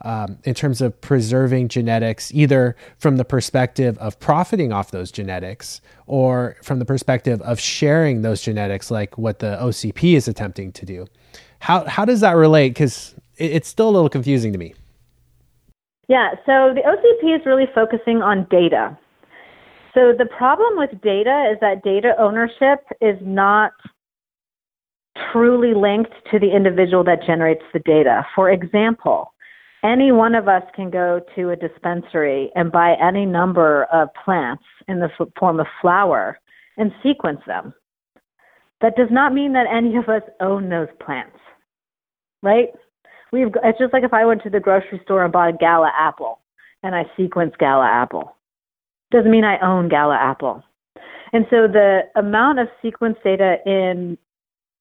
[0.03, 5.81] um, in terms of preserving genetics, either from the perspective of profiting off those genetics
[6.07, 10.87] or from the perspective of sharing those genetics, like what the OCP is attempting to
[10.87, 11.07] do.
[11.59, 12.71] How how does that relate?
[12.71, 14.75] Because it, it's still a little confusing to me.
[16.07, 18.97] Yeah, so the OCP is really focusing on data
[19.95, 23.73] so the problem with data is that data ownership is not
[25.33, 28.27] truly linked to the individual that generates the data.
[28.35, 29.33] For example,
[29.85, 34.65] any one of us can go to a dispensary and buy any number of plants
[34.89, 36.39] in the form of flower
[36.77, 37.73] and sequence them.
[38.81, 41.39] That does not mean that any of us own those plants,
[42.43, 42.69] right?
[43.33, 45.91] We've, it's just like if I went to the grocery store and bought a gala
[45.99, 46.41] apple
[46.83, 48.38] and I sequence gala apple
[49.11, 50.63] doesn't mean I own Gala Apple.
[51.33, 54.17] And so the amount of sequence data in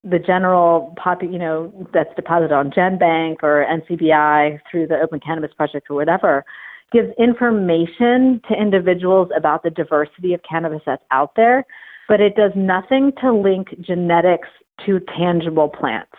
[0.04, 5.54] the general pop, you know, that's deposited on GenBank or NCBI through the Open Cannabis
[5.54, 6.46] Project or whatever,
[6.92, 11.66] gives information to individuals about the diversity of cannabis that's out there,
[12.08, 14.48] but it does nothing to link genetics
[14.86, 16.12] to tangible plants.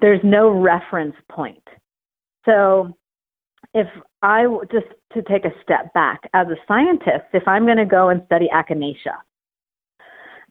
[0.00, 1.66] There's no reference point.
[2.44, 2.96] So
[3.74, 3.88] if
[4.22, 8.08] I just to take a step back as a scientist, if I'm going to go
[8.08, 9.16] and study echinacea,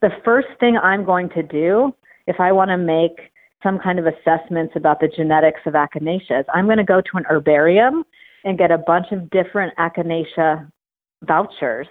[0.00, 1.94] the first thing I'm going to do
[2.26, 6.66] if I want to make some kind of assessments about the genetics of echinaceas, I'm
[6.66, 8.04] going to go to an herbarium
[8.44, 10.70] and get a bunch of different echinacea
[11.24, 11.88] vouchers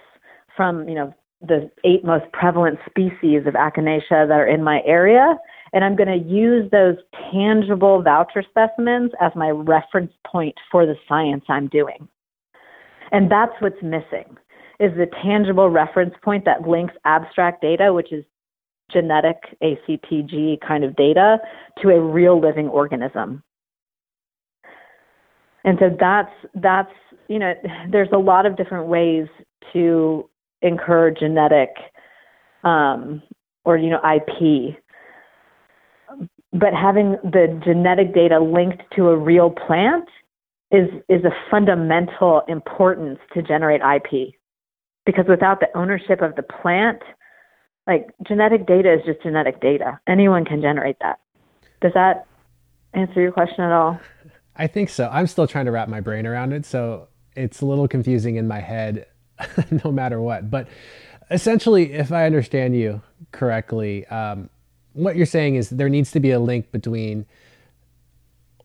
[0.56, 5.36] from, you know, the eight most prevalent species of echinacea that are in my area.
[5.76, 6.96] And I'm going to use those
[7.30, 12.08] tangible voucher specimens as my reference point for the science I'm doing.
[13.12, 14.38] And that's what's missing
[14.80, 18.24] is the tangible reference point that links abstract data, which is
[18.90, 21.40] genetic ACTG kind of data,
[21.82, 23.42] to a real living organism.
[25.62, 26.92] And so that's that's
[27.28, 27.52] you know
[27.90, 29.26] there's a lot of different ways
[29.74, 30.26] to
[30.62, 31.68] incur genetic
[32.64, 33.22] um,
[33.66, 34.78] or you know IP,
[36.58, 40.08] but having the genetic data linked to a real plant
[40.70, 44.34] is is a fundamental importance to generate IP
[45.04, 47.00] because without the ownership of the plant,
[47.86, 50.00] like genetic data is just genetic data.
[50.08, 51.20] Anyone can generate that.
[51.80, 52.26] Does that
[52.94, 54.00] answer your question at all?
[54.56, 55.08] I think so.
[55.12, 58.48] I'm still trying to wrap my brain around it, so it's a little confusing in
[58.48, 59.06] my head
[59.84, 60.50] no matter what.
[60.50, 60.68] But
[61.30, 64.50] essentially, if I understand you correctly, um,
[64.96, 67.26] what you're saying is there needs to be a link between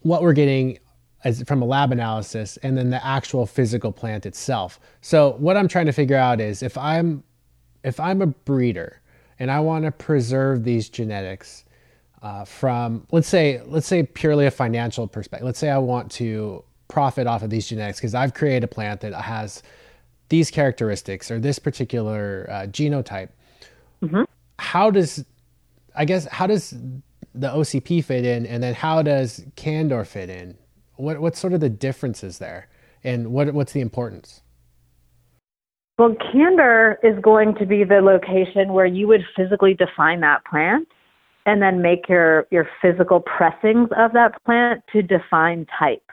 [0.02, 0.80] what we're getting
[1.24, 4.80] as from a lab analysis and then the actual physical plant itself.
[5.02, 7.24] So what I'm trying to figure out is if I'm
[7.84, 9.02] if I'm a breeder
[9.40, 11.66] and I want to preserve these genetics
[12.22, 15.46] uh, from let's say let's say purely a financial perspective.
[15.46, 19.02] Let's say I want to profit off of these genetics because I've created a plant
[19.02, 19.64] that has
[20.30, 23.30] these characteristics or this particular uh, genotype.
[24.02, 24.24] Mm-hmm.
[24.60, 25.26] How does
[26.02, 26.72] I guess how does
[27.36, 30.58] the OCP fit in, and then how does Canndor fit in?
[30.96, 32.70] What what's sort of the differences there,
[33.04, 34.42] and what what's the importance?
[36.00, 40.88] Well, Canndor is going to be the location where you would physically define that plant,
[41.46, 46.10] and then make your your physical pressings of that plant to define type.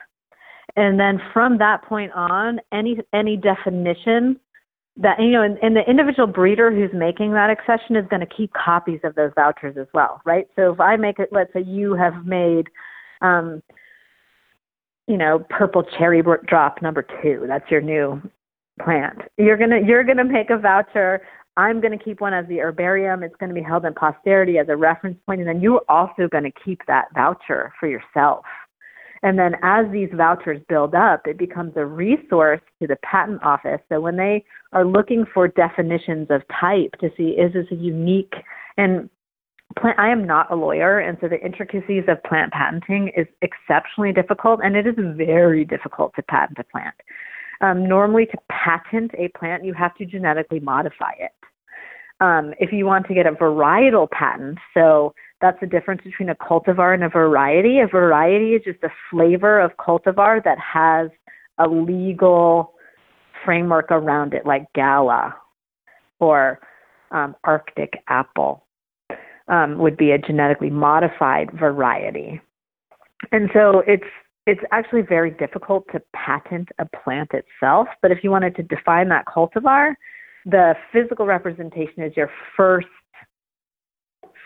[0.76, 4.38] And then from that point on, any any definition
[4.98, 8.26] that you know, and, and the individual breeder who's making that accession is going to
[8.26, 10.46] keep copies of those vouchers as well, right?
[10.56, 12.68] So if I make it, let's say you have made
[13.20, 13.62] um,
[15.08, 17.44] you know, purple cherry drop number two.
[17.48, 18.20] That's your new
[18.80, 19.18] plant.
[19.38, 21.22] You're gonna you're gonna make a voucher.
[21.56, 23.22] I'm gonna keep one as the herbarium.
[23.22, 26.52] It's gonna be held in posterity as a reference point, and then you're also gonna
[26.64, 28.44] keep that voucher for yourself.
[29.22, 33.80] And then as these vouchers build up, it becomes a resource to the patent office.
[33.88, 38.34] So when they are looking for definitions of type to see is this a unique
[38.76, 39.10] and
[39.78, 44.12] plant, I am not a lawyer, and so the intricacies of plant patenting is exceptionally
[44.12, 46.94] difficult, and it is very difficult to patent a plant.
[47.60, 51.32] Um, normally, to patent a plant, you have to genetically modify it.
[52.20, 56.34] Um, if you want to get a varietal patent, so that's the difference between a
[56.34, 57.78] cultivar and a variety.
[57.78, 61.10] A variety is just a flavor of cultivar that has
[61.58, 62.74] a legal
[63.44, 65.36] framework around it, like Gala
[66.18, 66.58] or
[67.10, 68.66] um, Arctic apple
[69.48, 72.40] um, would be a genetically modified variety.
[73.32, 74.04] And so it's
[74.46, 79.10] it's actually very difficult to patent a plant itself, but if you wanted to define
[79.10, 79.92] that cultivar,
[80.46, 82.86] the physical representation is your first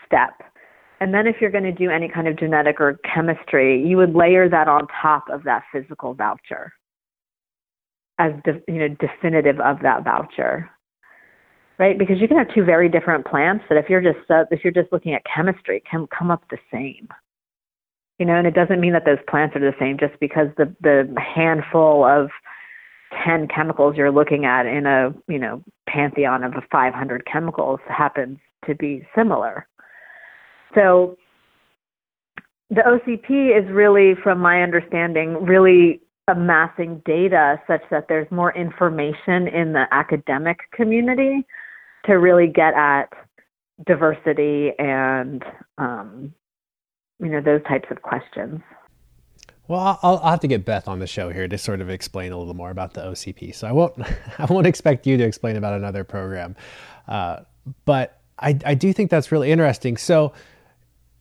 [0.05, 0.33] step.
[0.99, 4.15] And then if you're going to do any kind of genetic or chemistry, you would
[4.15, 6.71] layer that on top of that physical voucher
[8.19, 10.69] as de- you know definitive of that voucher
[11.79, 11.97] right?
[11.97, 14.73] Because you can have two very different plants that if you're just uh, if you're
[14.73, 17.07] just looking at chemistry can come up the same.
[18.19, 20.73] You know, and it doesn't mean that those plants are the same just because the
[20.81, 22.29] the handful of
[23.25, 28.75] 10 chemicals you're looking at in a, you know, pantheon of 500 chemicals happens to
[28.75, 29.67] be similar.
[30.75, 31.17] So
[32.69, 39.47] the OCP is really, from my understanding, really amassing data such that there's more information
[39.47, 41.45] in the academic community
[42.05, 43.09] to really get at
[43.85, 45.43] diversity and
[45.77, 46.33] um,
[47.19, 48.61] you know those types of questions.
[49.67, 52.33] Well, I'll, I'll, have to get Beth on the show here to sort of explain
[52.33, 53.55] a little more about the OCP.
[53.55, 53.93] So I won't
[54.37, 56.55] I won't expect you to explain about another program,
[57.07, 57.41] uh,
[57.85, 59.97] but I, I do think that's really interesting.
[59.97, 60.33] So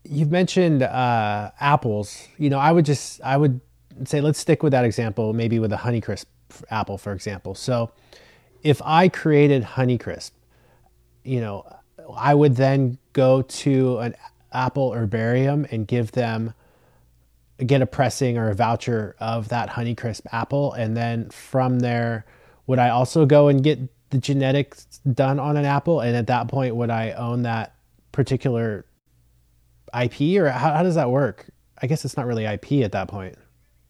[0.05, 2.29] you've mentioned uh, apples.
[2.39, 3.61] You know, I would just I would
[4.05, 6.27] say let's stick with that example, maybe with a Honeycrisp
[6.71, 7.55] apple, for example.
[7.55, 7.93] So,
[8.63, 10.33] if I created Honeycrisp,
[11.25, 11.65] you know,
[12.15, 14.15] I would then go to an
[14.53, 16.55] apple herbarium and give them
[17.67, 22.25] get a pressing or a voucher of that Honeycrisp apple, and then from there,
[22.67, 23.79] would I also go and get
[24.11, 26.01] the genetics done on an apple?
[26.01, 27.75] And at that point, would I own that
[28.11, 28.85] particular
[29.95, 31.51] IP, or how, how does that work?
[31.81, 33.37] I guess it's not really IP at that point.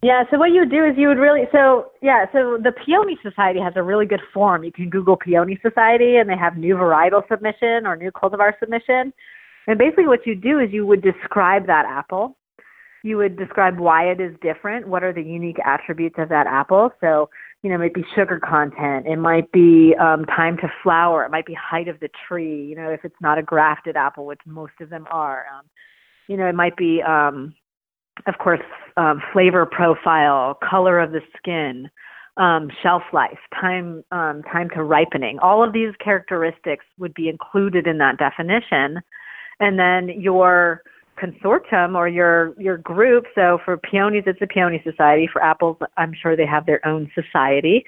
[0.02, 3.16] Yeah, so what you would do is you would really so yeah, so the Peony
[3.22, 4.64] Society has a really good form.
[4.64, 9.12] You can Google Peony Society and they have new varietal submission or new cultivar submission.
[9.68, 12.36] And basically what you do is you would describe that apple.
[13.04, 16.90] You would describe why it is different, what are the unique attributes of that apple.
[17.00, 17.30] So,
[17.62, 21.30] you know, it might be sugar content, it might be um, time to flower, it
[21.30, 24.40] might be height of the tree, you know, if it's not a grafted apple, which
[24.46, 25.46] most of them are.
[25.56, 25.64] Um,
[26.28, 27.54] you know, it might be um,
[28.26, 28.60] of course,
[28.96, 31.88] um, flavor profile, color of the skin,
[32.36, 35.38] um, shelf life, time um, time to ripening.
[35.40, 39.00] All of these characteristics would be included in that definition,
[39.60, 40.82] and then your
[41.22, 43.24] consortium or your your group.
[43.34, 45.28] So for peonies, it's a peony society.
[45.30, 47.84] For apples, I'm sure they have their own society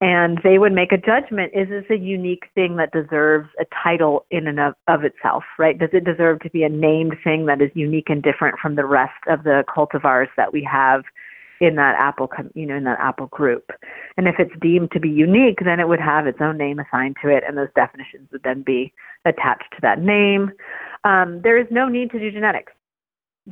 [0.00, 4.24] and they would make a judgment is this a unique thing that deserves a title
[4.30, 5.78] in and of, of itself right?
[5.78, 8.84] Does it deserve to be a named thing that is unique and different from the
[8.84, 11.02] rest of the cultivars that we have
[11.60, 13.70] in that apple you know in that apple group?
[14.16, 17.16] And if it's deemed to be unique then it would have its own name assigned
[17.22, 18.92] to it and those definitions would then be
[19.24, 20.52] attached to that name.
[21.04, 22.72] Um, there is no need to do genetics.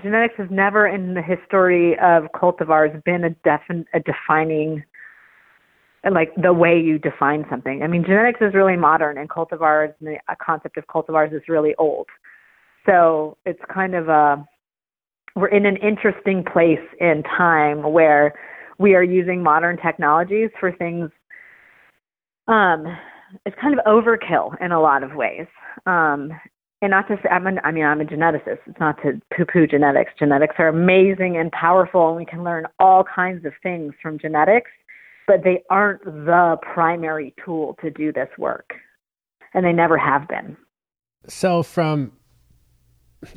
[0.00, 4.84] Genetics has never in the history of cultivars been a, defin- a defining
[6.14, 7.82] like the way you define something.
[7.82, 11.74] I mean, genetics is really modern, and cultivars, and the concept of cultivars is really
[11.78, 12.06] old.
[12.86, 14.46] So it's kind of a
[15.34, 18.34] we're in an interesting place in time where
[18.78, 21.10] we are using modern technologies for things.
[22.48, 22.86] Um,
[23.44, 25.46] it's kind of overkill in a lot of ways.
[25.84, 26.30] Um,
[26.80, 28.60] and not to say I'm an, I mean I'm a geneticist.
[28.66, 30.12] It's not to poo-poo genetics.
[30.18, 34.70] Genetics are amazing and powerful, and we can learn all kinds of things from genetics
[35.26, 38.74] but they aren't the primary tool to do this work.
[39.54, 40.56] And they never have been.
[41.28, 42.12] So, from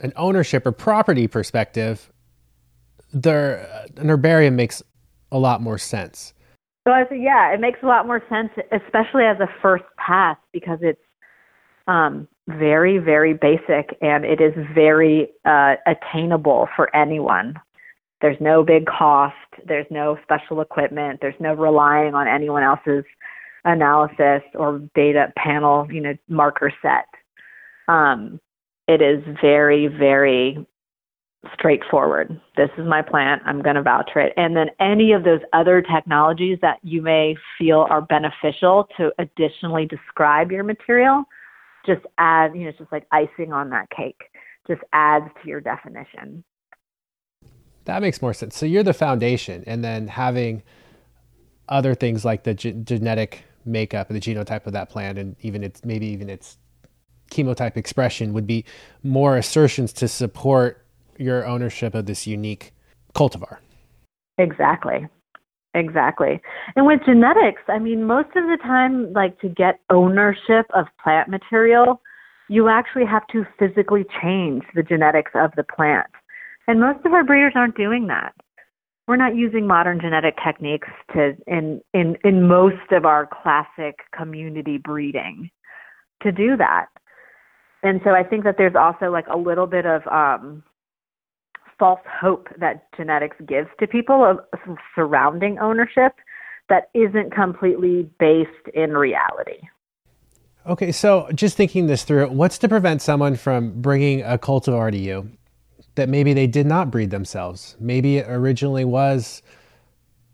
[0.01, 2.11] an ownership or property perspective,
[3.13, 4.83] there, an herbarium makes
[5.31, 6.33] a lot more sense.
[6.87, 10.37] So I say, yeah, it makes a lot more sense, especially as a first pass,
[10.51, 11.01] because it's
[11.87, 17.55] um, very, very basic and it is very uh, attainable for anyone.
[18.21, 19.35] There's no big cost.
[19.65, 21.19] There's no special equipment.
[21.21, 23.05] There's no relying on anyone else's
[23.65, 27.05] analysis or data panel, you know, marker set.
[27.87, 28.39] Um,
[28.87, 30.65] it is very, very
[31.53, 32.39] straightforward.
[32.57, 33.41] This is my plant.
[33.45, 34.33] I'm going to vouch for it.
[34.35, 39.85] And then any of those other technologies that you may feel are beneficial to additionally
[39.85, 41.23] describe your material,
[41.85, 44.21] just add, you know, it's just like icing on that cake.
[44.67, 46.43] Just adds to your definition.
[47.89, 48.55] That makes more sense.
[48.55, 50.61] So you're the foundation, and then having
[51.67, 55.63] other things like the ge- genetic makeup and the genotype of that plant, and even
[55.63, 56.59] its maybe even its
[57.31, 58.63] chemotype expression would be
[59.01, 60.85] more assertions to support
[61.17, 62.73] your ownership of this unique
[63.15, 63.57] cultivar.
[64.37, 65.07] Exactly.
[65.73, 66.41] Exactly.
[66.75, 71.27] And with genetics, I mean, most of the time, like to get ownership of plant
[71.27, 72.01] material,
[72.49, 76.07] you actually have to physically change the genetics of the plant.
[76.69, 78.35] And most of our breeders aren't doing that.
[79.07, 84.77] We're not using modern genetic techniques to in in in most of our classic community
[84.77, 85.49] breeding
[86.21, 86.85] to do that.
[87.81, 90.61] And so I think that there's also like a little bit of um
[91.79, 94.37] false hope that genetics gives to people of
[94.93, 96.13] surrounding ownership
[96.67, 99.59] that isn't completely based in reality.
[100.67, 104.97] Okay, so just thinking this through, what's to prevent someone from bringing a cultivar to
[104.97, 105.31] you
[105.99, 107.75] that maybe they did not breed themselves.
[107.77, 109.41] Maybe it originally was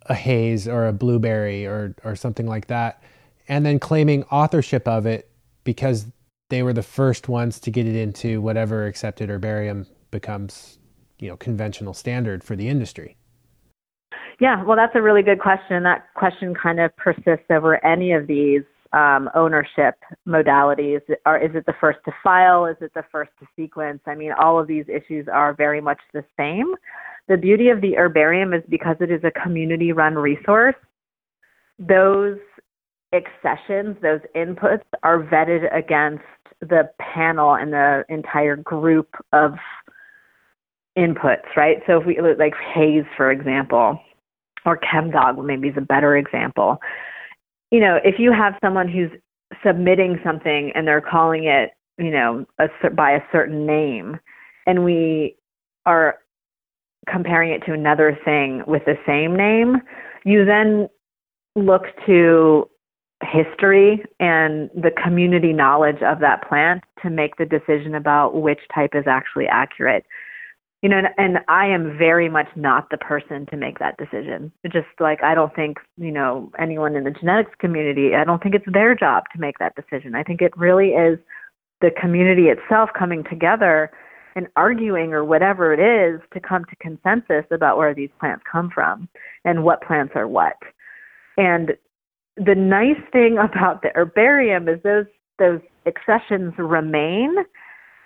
[0.05, 3.01] a haze or a blueberry or or something like that,
[3.47, 5.29] and then claiming authorship of it
[5.63, 6.05] because
[6.49, 10.77] they were the first ones to get it into whatever accepted herbarium becomes,
[11.17, 13.17] you know, conventional standard for the industry.
[14.39, 15.81] Yeah, well, that's a really good question.
[15.81, 18.61] That question kind of persists over any of these
[18.95, 19.95] um, ownership
[20.27, 21.01] modalities?
[21.25, 22.65] Are, is it the first to file?
[22.65, 23.99] Is it the first to sequence?
[24.07, 26.73] I mean, all of these issues are very much the same.
[27.27, 30.75] The beauty of the herbarium is because it is a community run resource,
[31.77, 32.37] those
[33.13, 36.23] accessions, those inputs are vetted against
[36.61, 39.53] the panel and the entire group of
[40.97, 41.77] inputs, right?
[41.87, 43.99] So if we like haze, for example,
[44.65, 46.79] or chemdog maybe is a better example.
[47.71, 49.11] You know, if you have someone who's
[49.65, 54.19] submitting something and they're calling it, you know, a, by a certain name,
[54.67, 55.35] and we
[55.85, 56.17] are
[57.07, 59.77] comparing it to another thing with the same name,
[60.25, 60.89] you then
[61.55, 62.69] look to
[63.23, 68.91] history and the community knowledge of that plant to make the decision about which type
[68.93, 70.05] is actually accurate.
[70.85, 74.51] You know, and, and I am very much not the person to make that decision.
[74.71, 78.53] just like I don't think, you know, anyone in the genetics community, I don't think
[78.53, 80.13] it's their job to make that decision.
[80.13, 81.17] I think it really is
[81.81, 83.89] the community itself coming together
[84.35, 88.69] and arguing or whatever it is to come to consensus about where these plants come
[88.71, 89.09] from
[89.43, 90.57] and what plants are what.
[91.35, 91.71] And
[92.37, 95.07] the nice thing about the herbarium is those
[95.39, 97.37] those accessions remain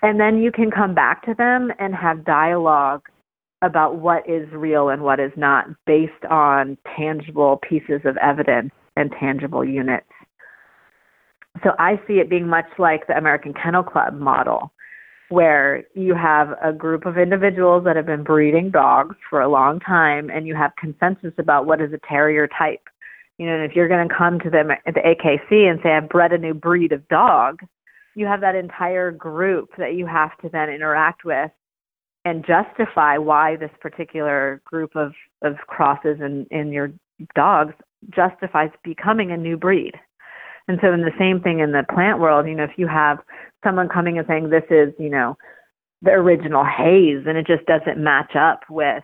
[0.02, 3.02] and then you can come back to them and have dialogue
[3.62, 9.12] about what is real and what is not based on tangible pieces of evidence and
[9.20, 10.08] tangible units.
[11.64, 14.72] So I see it being much like the American Kennel Club model,
[15.28, 19.80] where you have a group of individuals that have been breeding dogs for a long
[19.82, 22.82] time and you have consensus about what is a terrier type
[23.40, 25.92] you know, and if you're going to come to them at the AKC and say,
[25.92, 27.62] I've bred a new breed of dog,
[28.20, 31.52] you have that entire group that you have to then interact with
[32.26, 36.92] and justify why this particular group of, of crosses in, in your
[37.34, 37.74] dogs
[38.14, 39.94] justifies becoming a new breed.
[40.68, 43.20] And so, in the same thing in the plant world, you know, if you have
[43.64, 45.38] someone coming and saying this is, you know,
[46.02, 49.04] the original haze, and it just doesn't match up with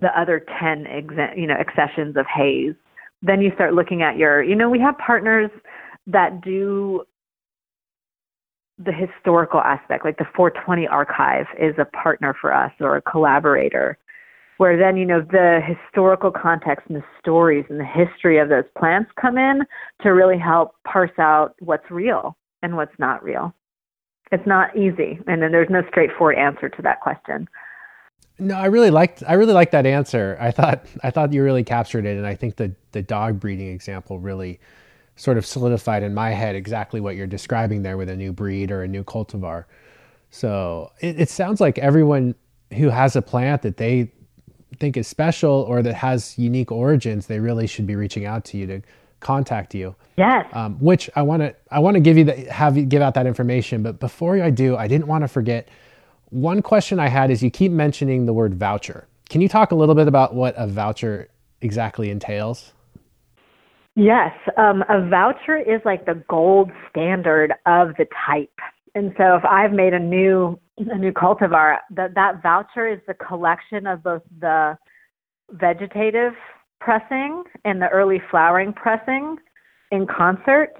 [0.00, 2.74] the other 10 exa- you know accessions of haze
[3.22, 5.50] then you start looking at your you know we have partners
[6.06, 7.02] that do
[8.84, 13.98] the historical aspect like the 420 archive is a partner for us or a collaborator
[14.58, 18.64] where then you know the historical context and the stories and the history of those
[18.78, 19.62] plants come in
[20.02, 23.54] to really help parse out what's real and what's not real
[24.30, 27.48] it's not easy and then there's no straightforward answer to that question
[28.38, 30.36] no, I really liked I really liked that answer.
[30.40, 33.68] I thought I thought you really captured it, and I think the the dog breeding
[33.68, 34.58] example really
[35.16, 38.70] sort of solidified in my head exactly what you're describing there with a new breed
[38.70, 39.64] or a new cultivar.
[40.30, 42.34] So it, it sounds like everyone
[42.72, 44.10] who has a plant that they
[44.78, 48.56] think is special or that has unique origins, they really should be reaching out to
[48.56, 48.82] you to
[49.20, 49.94] contact you.
[50.16, 50.46] Yes.
[50.52, 53.14] Um, which I want to I want to give you the, have you give out
[53.14, 55.68] that information, but before I do, I didn't want to forget
[56.30, 59.06] one question I had is you keep mentioning the word voucher.
[59.28, 61.28] Can you talk a little bit about what a voucher
[61.60, 62.72] exactly entails?
[63.94, 68.58] Yes, um, a voucher is like the gold standard of the type.
[68.94, 73.14] And so if I've made a new a new cultivar, that that voucher is the
[73.14, 74.76] collection of both the
[75.50, 76.32] vegetative
[76.80, 79.36] pressing and the early flowering pressing
[79.90, 80.72] in concert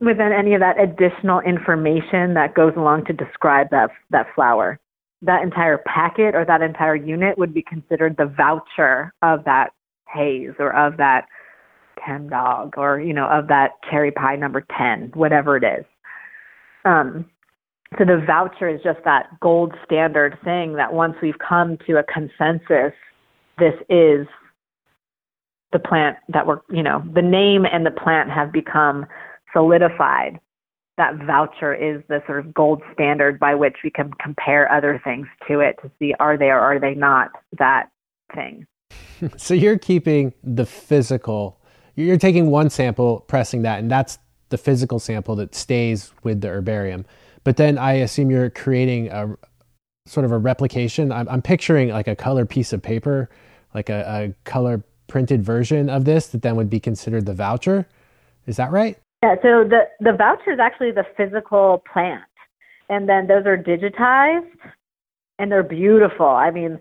[0.00, 4.78] within any of that additional information that goes along to describe that that flower.
[5.22, 9.70] That entire packet or that entire unit would be considered the voucher of that
[10.06, 11.26] haze or of that
[12.04, 15.84] chem dog or you know of that cherry pie number 10 whatever it is
[16.84, 17.24] um,
[17.98, 22.02] so the voucher is just that gold standard thing that once we've come to a
[22.02, 22.92] consensus
[23.58, 24.26] this is
[25.72, 29.06] the plant that we're you know the name and the plant have become
[29.54, 30.38] solidified,
[30.98, 35.26] that voucher is the sort of gold standard by which we can compare other things
[35.48, 37.88] to it to see are they or are they not that
[38.34, 38.66] thing.
[39.36, 41.58] so you're keeping the physical,
[41.96, 44.18] you're taking one sample, pressing that, and that's
[44.48, 47.04] the physical sample that stays with the herbarium.
[47.44, 49.36] But then I assume you're creating a
[50.06, 51.12] sort of a replication.
[51.12, 53.28] I'm, I'm picturing like a color piece of paper,
[53.74, 57.86] like a, a color printed version of this that then would be considered the voucher.
[58.46, 58.98] Is that right?
[59.22, 62.24] Yeah, so the, the voucher is actually the physical plant.
[62.88, 64.50] And then those are digitized
[65.38, 66.26] and they're beautiful.
[66.26, 66.78] I mean,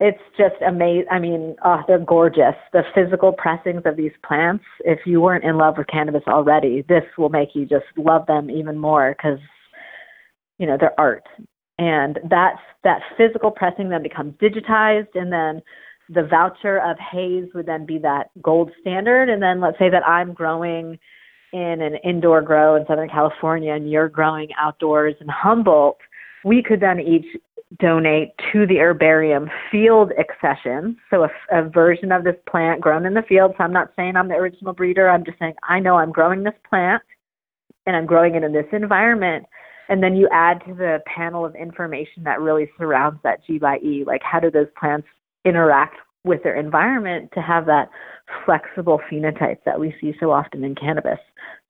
[0.00, 1.06] it's just amazing.
[1.10, 2.54] I mean, oh, they're gorgeous.
[2.72, 7.04] The physical pressings of these plants, if you weren't in love with cannabis already, this
[7.16, 9.40] will make you just love them even more because,
[10.58, 11.24] you know, they're art.
[11.78, 15.62] And that's, that physical pressing then becomes digitized and then
[16.08, 19.28] the voucher of haze would then be that gold standard.
[19.28, 20.98] And then let's say that I'm growing–
[21.52, 25.98] in an indoor grow in Southern California and you're growing outdoors in Humboldt,
[26.44, 27.26] we could then each
[27.78, 30.96] donate to the herbarium field accessions.
[31.10, 33.54] So a, a version of this plant grown in the field.
[33.56, 35.08] So I'm not saying I'm the original breeder.
[35.08, 37.02] I'm just saying I know I'm growing this plant
[37.86, 39.46] and I'm growing it in this environment.
[39.88, 43.78] And then you add to the panel of information that really surrounds that G by
[43.78, 45.08] E, like how do those plants
[45.44, 47.88] interact with their environment to have that
[48.44, 51.18] flexible phenotype that we see so often in cannabis.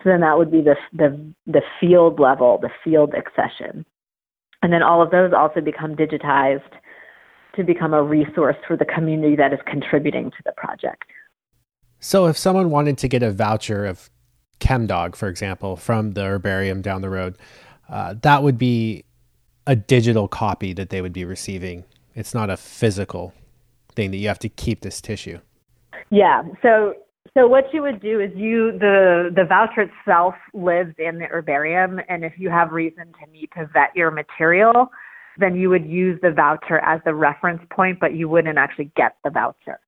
[0.02, 3.84] So then that would be the the the field level, the field accession.
[4.62, 6.72] And then all of those also become digitized
[7.56, 11.04] to become a resource for the community that is contributing to the project.
[12.00, 14.10] So if someone wanted to get a voucher of
[14.60, 17.36] ChemDog, for example, from the herbarium down the road,
[17.88, 19.04] uh, that would be
[19.66, 21.84] a digital copy that they would be receiving.
[22.14, 23.34] It's not a physical
[23.94, 25.40] thing that you have to keep this tissue.
[26.10, 26.42] Yeah.
[26.62, 26.94] So
[27.34, 32.00] so what you would do is you the the voucher itself lives in the herbarium,
[32.08, 34.88] and if you have reason to need to vet your material,
[35.38, 39.16] then you would use the voucher as the reference point, but you wouldn't actually get
[39.24, 39.78] the voucher.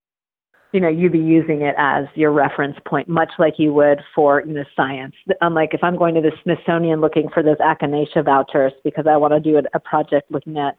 [0.71, 4.41] You know, you'd be using it as your reference point, much like you would for
[4.45, 5.15] you know science.
[5.41, 9.33] Unlike if I'm going to the Smithsonian looking for those echinacea vouchers because I want
[9.33, 10.77] to do a project looking at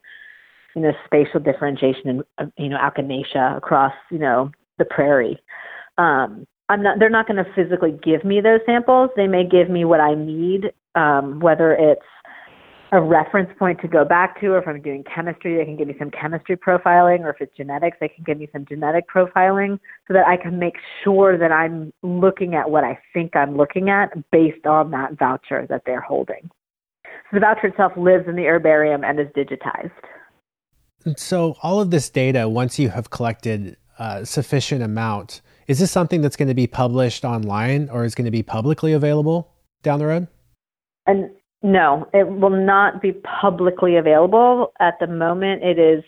[0.75, 5.39] you know spatial differentiation and you know echinacea across you know the prairie.
[5.99, 6.99] Um, I'm not.
[6.99, 9.11] They're not going to physically give me those samples.
[9.15, 12.01] They may give me what I need, um, whether it's
[12.93, 15.89] a reference point to go back to, or if I'm doing chemistry, they can give
[15.89, 19.79] me some chemistry profiling, or if it's genetics, they can give me some genetic profiling,
[20.07, 23.89] so that I can make sure that I'm looking at what I think I'm looking
[23.89, 26.51] at based on that voucher that they're holding.
[27.05, 29.91] So the voucher itself lives in the herbarium and is digitized.
[31.17, 36.21] So all of this data, once you have collected a sufficient amount, is this something
[36.21, 39.53] that's going to be published online or is going to be publicly available
[39.83, 40.29] down the road?
[41.07, 41.31] And
[41.63, 45.63] no, it will not be publicly available at the moment.
[45.63, 46.03] It is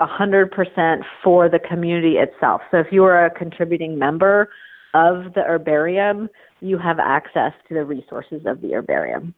[0.00, 2.60] 100% for the community itself.
[2.70, 4.50] So if you are a contributing member
[4.94, 6.28] of the herbarium,
[6.60, 9.34] you have access to the resources of the herbarium.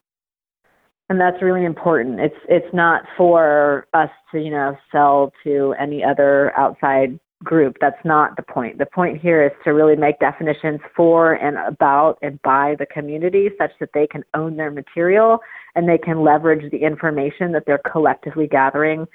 [1.08, 2.20] And that's really important.
[2.20, 7.76] It's it's not for us to, you know, sell to any other outside group.
[7.80, 8.78] That's not the point.
[8.78, 13.50] The point here is to really make definitions for and about and by the community
[13.58, 15.40] such that they can own their material
[15.74, 19.06] and they can leverage the information that they're collectively gathering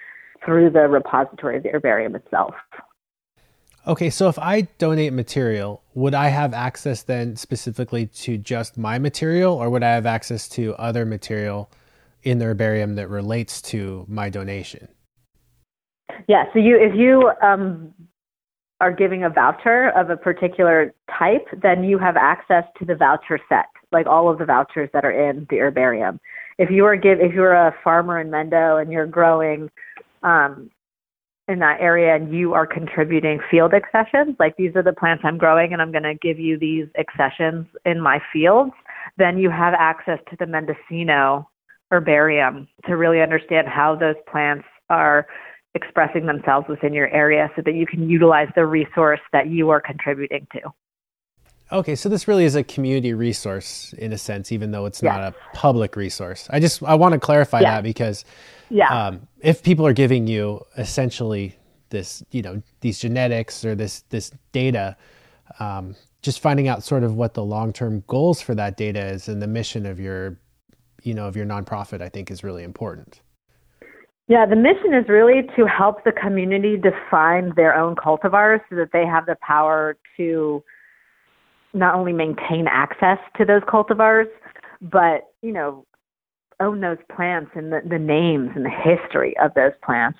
[0.43, 2.55] through the repository of the herbarium itself.
[3.88, 8.97] Okay, so if I donate material, would I have access then specifically to just my
[8.97, 11.69] material or would I have access to other material
[12.23, 14.88] in the herbarium that relates to my donation?
[16.28, 17.93] Yeah, so you if you um,
[18.82, 23.39] are giving a voucher of a particular type, then you have access to the voucher
[23.47, 26.19] set, like all of the vouchers that are in the herbarium.
[26.57, 29.69] If you are give if you're a farmer in Mendo and you're growing
[30.23, 30.69] um,
[31.47, 35.38] in that area and you are contributing field accessions, like these are the plants I'm
[35.38, 38.71] growing and I'm going to give you these accessions in my fields,
[39.17, 41.47] then you have access to the Mendocino
[41.91, 45.28] herbarium to really understand how those plants are
[45.76, 49.82] expressing themselves within your area so that you can utilize the resource that you are
[49.82, 50.61] contributing to.
[51.71, 55.21] Okay, so this really is a community resource in a sense, even though it's not
[55.21, 56.47] a public resource.
[56.51, 58.23] I just I want to clarify that because
[58.69, 59.07] yeah.
[59.07, 61.55] Um, if people are giving you essentially
[61.89, 64.97] this, you know, these genetics or this this data,
[65.59, 69.28] um, just finding out sort of what the long term goals for that data is
[69.28, 70.39] and the mission of your,
[71.03, 73.21] you know, of your nonprofit, I think is really important.
[74.28, 78.89] Yeah, the mission is really to help the community define their own cultivars so that
[78.91, 80.63] they have the power to
[81.73, 84.28] not only maintain access to those cultivars,
[84.82, 85.86] but, you know,
[86.59, 90.17] own those plants and the, the names and the history of those plants.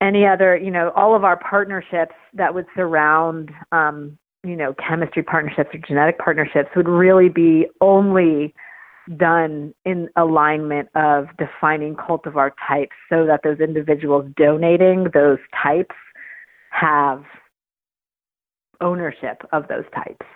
[0.00, 5.22] Any other, you know, all of our partnerships that would surround, um, you know, chemistry
[5.22, 8.54] partnerships or genetic partnerships would really be only
[9.16, 15.94] done in alignment of defining cultivar types so that those individuals donating those types
[16.70, 17.22] have
[18.80, 20.26] ownership of those types.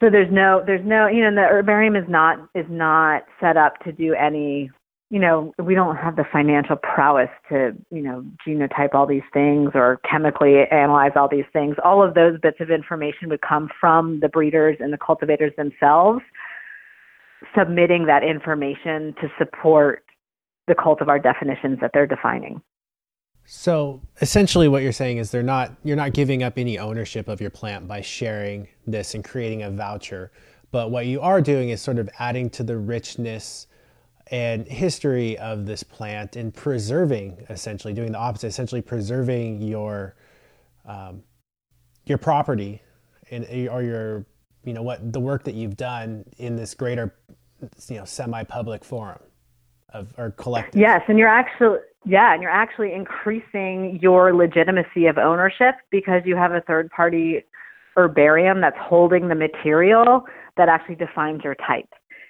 [0.00, 3.78] So there's no there's no you know the herbarium is not is not set up
[3.84, 4.70] to do any
[5.08, 9.70] you know we don't have the financial prowess to you know genotype all these things
[9.74, 11.76] or chemically analyze all these things.
[11.82, 16.20] All of those bits of information would come from the breeders and the cultivators themselves
[17.56, 20.04] submitting that information to support
[20.66, 22.60] the cultivar definitions that they're defining.
[23.44, 27.40] So essentially what you're saying is they're not you're not giving up any ownership of
[27.40, 30.32] your plant by sharing this and creating a voucher,
[30.72, 33.68] but what you are doing is sort of adding to the richness
[34.32, 40.16] and history of this plant and preserving essentially doing the opposite essentially preserving your
[40.84, 41.22] um,
[42.06, 42.82] your property
[43.30, 44.26] and or your
[44.66, 47.14] you know what the work that you've done in this greater
[47.88, 49.20] you know semi-public forum
[49.90, 50.80] of or collective.
[50.80, 56.36] Yes, and you're actually yeah, and you're actually increasing your legitimacy of ownership because you
[56.36, 57.44] have a third party
[57.96, 60.24] herbarium that's holding the material
[60.56, 61.88] that actually defines your type.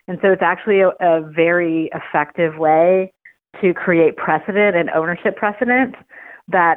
[0.09, 3.12] And so it's actually a, a very effective way
[3.61, 5.95] to create precedent and ownership precedent
[6.49, 6.76] that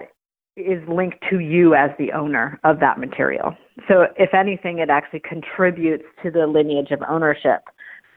[0.59, 3.55] is linked to you as the owner of that material.
[3.87, 7.61] So if anything, it actually contributes to the lineage of ownership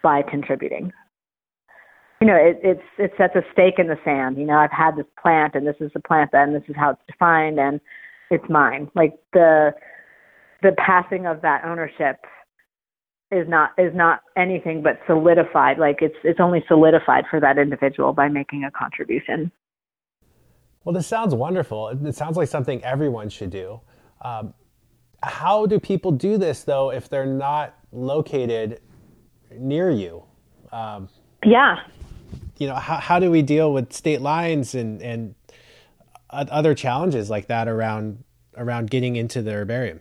[0.03, 0.93] by contributing.
[2.21, 4.37] You know, it, it's it sets a stake in the sand.
[4.39, 6.91] You know, I've had this plant, and this is the plant, and this is how
[6.91, 7.81] it's defined, and
[8.31, 8.91] it's mine.
[8.95, 9.73] Like the
[10.63, 12.19] the passing of that ownership
[13.33, 15.79] is not is not anything but solidified.
[15.79, 19.51] Like it's it's only solidified for that individual by making a contribution.
[20.85, 21.89] Well, this sounds wonderful.
[21.89, 23.81] It sounds like something everyone should do.
[24.21, 24.55] Um,
[25.23, 28.81] how do people do this though if they're not located
[29.57, 30.25] near you?
[30.73, 31.09] Um,
[31.45, 31.77] yeah.
[32.59, 35.35] You know, how, how do we deal with state lines and, and
[36.31, 38.25] other challenges like that around
[38.57, 40.01] around getting into the herbarium?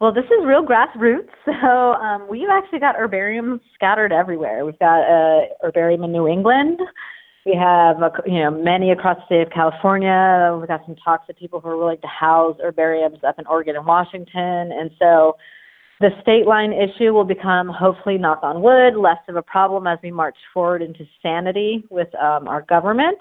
[0.00, 1.28] Well, this is real grassroots.
[1.62, 4.64] So um, we've actually got herbariums scattered everywhere.
[4.66, 6.80] We've got a herbarium in New England.
[7.46, 10.56] We have you know many across the state of California.
[10.58, 13.76] We've got some talks with people who are willing to house herbariums up in Oregon
[13.76, 14.72] and Washington.
[14.72, 15.36] And so
[16.00, 20.00] the state line issue will become, hopefully, knock on wood, less of a problem as
[20.02, 23.18] we march forward into sanity with um, our government.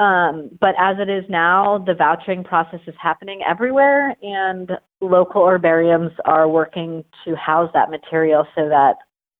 [0.00, 6.10] Um, but as it is now, the vouchering process is happening everywhere, and local herbariums
[6.24, 8.96] are working to house that material so that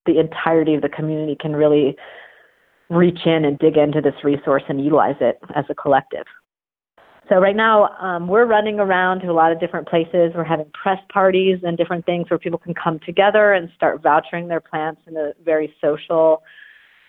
[0.06, 1.96] the entirety of the community can really
[2.90, 6.24] reach in and dig into this resource and utilize it as a collective.
[7.28, 10.32] So right now, um, we're running around to a lot of different places.
[10.34, 14.46] We're having press parties and different things where people can come together and start vouchering
[14.46, 16.44] their plants in a very social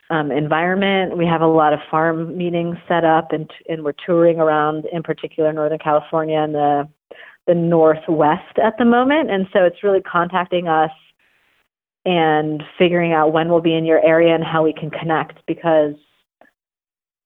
[0.09, 1.17] um, environment.
[1.17, 5.03] We have a lot of farm meetings set up, and and we're touring around, in
[5.03, 6.89] particular, Northern California and the
[7.45, 9.30] the Northwest at the moment.
[9.30, 10.91] And so it's really contacting us
[12.07, 15.93] and figuring out when we'll be in your area and how we can connect because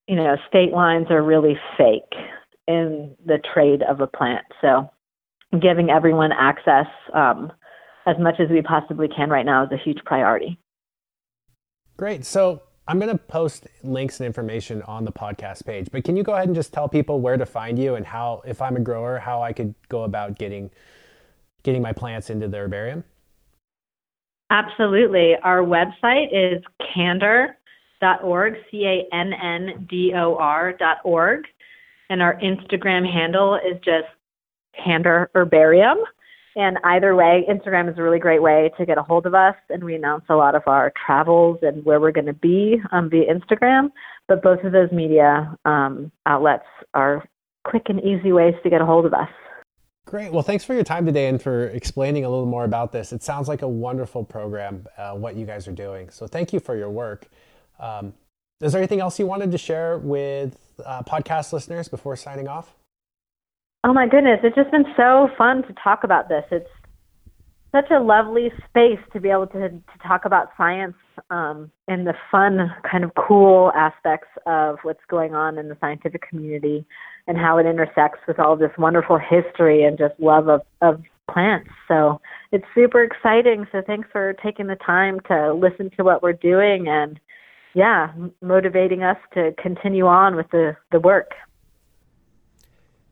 [0.07, 2.19] you know state lines are really fake
[2.67, 4.43] in the trade of a plant.
[4.59, 4.89] So
[5.61, 7.51] giving everyone access um,
[8.07, 10.57] as much as we possibly can right now is a huge priority.
[11.97, 12.25] Great.
[12.25, 16.23] So I'm going to post links and information on the podcast page, but can you
[16.23, 18.79] go ahead and just tell people where to find you and how, if I'm a
[18.79, 20.71] grower, how I could go about getting
[21.61, 23.03] getting my plants into the herbarium?
[24.51, 25.35] Absolutely.
[25.43, 26.61] Our website is
[26.93, 31.45] canndor.org, C A N N D O R.org,
[32.09, 34.07] and our Instagram handle is just
[34.85, 35.99] Canndor Herbarium.
[36.57, 39.55] And either way, Instagram is a really great way to get a hold of us,
[39.69, 43.09] and we announce a lot of our travels and where we're going to be um,
[43.09, 43.89] via Instagram.
[44.27, 47.23] But both of those media um, outlets are
[47.63, 49.29] quick and easy ways to get a hold of us.
[50.05, 50.31] Great.
[50.31, 53.13] Well, thanks for your time today and for explaining a little more about this.
[53.13, 56.09] It sounds like a wonderful program, uh, what you guys are doing.
[56.09, 57.27] So thank you for your work.
[57.79, 58.13] Um,
[58.61, 62.73] is there anything else you wanted to share with uh, podcast listeners before signing off?
[63.83, 66.45] Oh my goodness, it's just been so fun to talk about this.
[66.51, 66.69] It's
[67.71, 70.95] such a lovely space to be able to, to talk about science
[71.29, 76.27] um, and the fun, kind of cool aspects of what's going on in the scientific
[76.27, 76.85] community
[77.27, 81.69] and how it intersects with all this wonderful history and just love of, of plants.
[81.87, 82.19] So
[82.51, 83.67] it's super exciting.
[83.71, 87.19] So thanks for taking the time to listen to what we're doing and,
[87.73, 88.11] yeah,
[88.41, 91.31] motivating us to continue on with the, the work.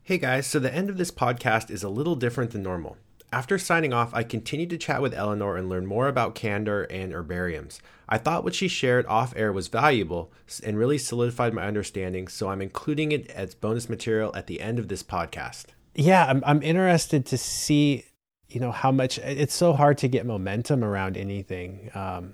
[0.03, 2.97] Hey guys, so the end of this podcast is a little different than normal.
[3.31, 7.13] After signing off, I continued to chat with Eleanor and learn more about Canndor and
[7.13, 7.79] herbariums.
[8.07, 10.31] I thought what she shared off air was valuable
[10.63, 14.79] and really solidified my understanding, so I'm including it as bonus material at the end
[14.79, 15.65] of this podcast.
[15.93, 18.05] Yeah, I'm, I'm interested to see,
[18.47, 21.91] you know, how much it's so hard to get momentum around anything.
[21.93, 22.33] Um,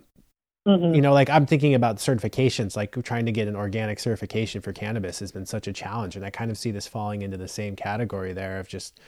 [0.68, 0.96] Mm-hmm.
[0.96, 4.74] You know, like I'm thinking about certifications, like trying to get an organic certification for
[4.74, 6.16] cannabis has been such a challenge.
[6.16, 9.00] And I kind of see this falling into the same category there of just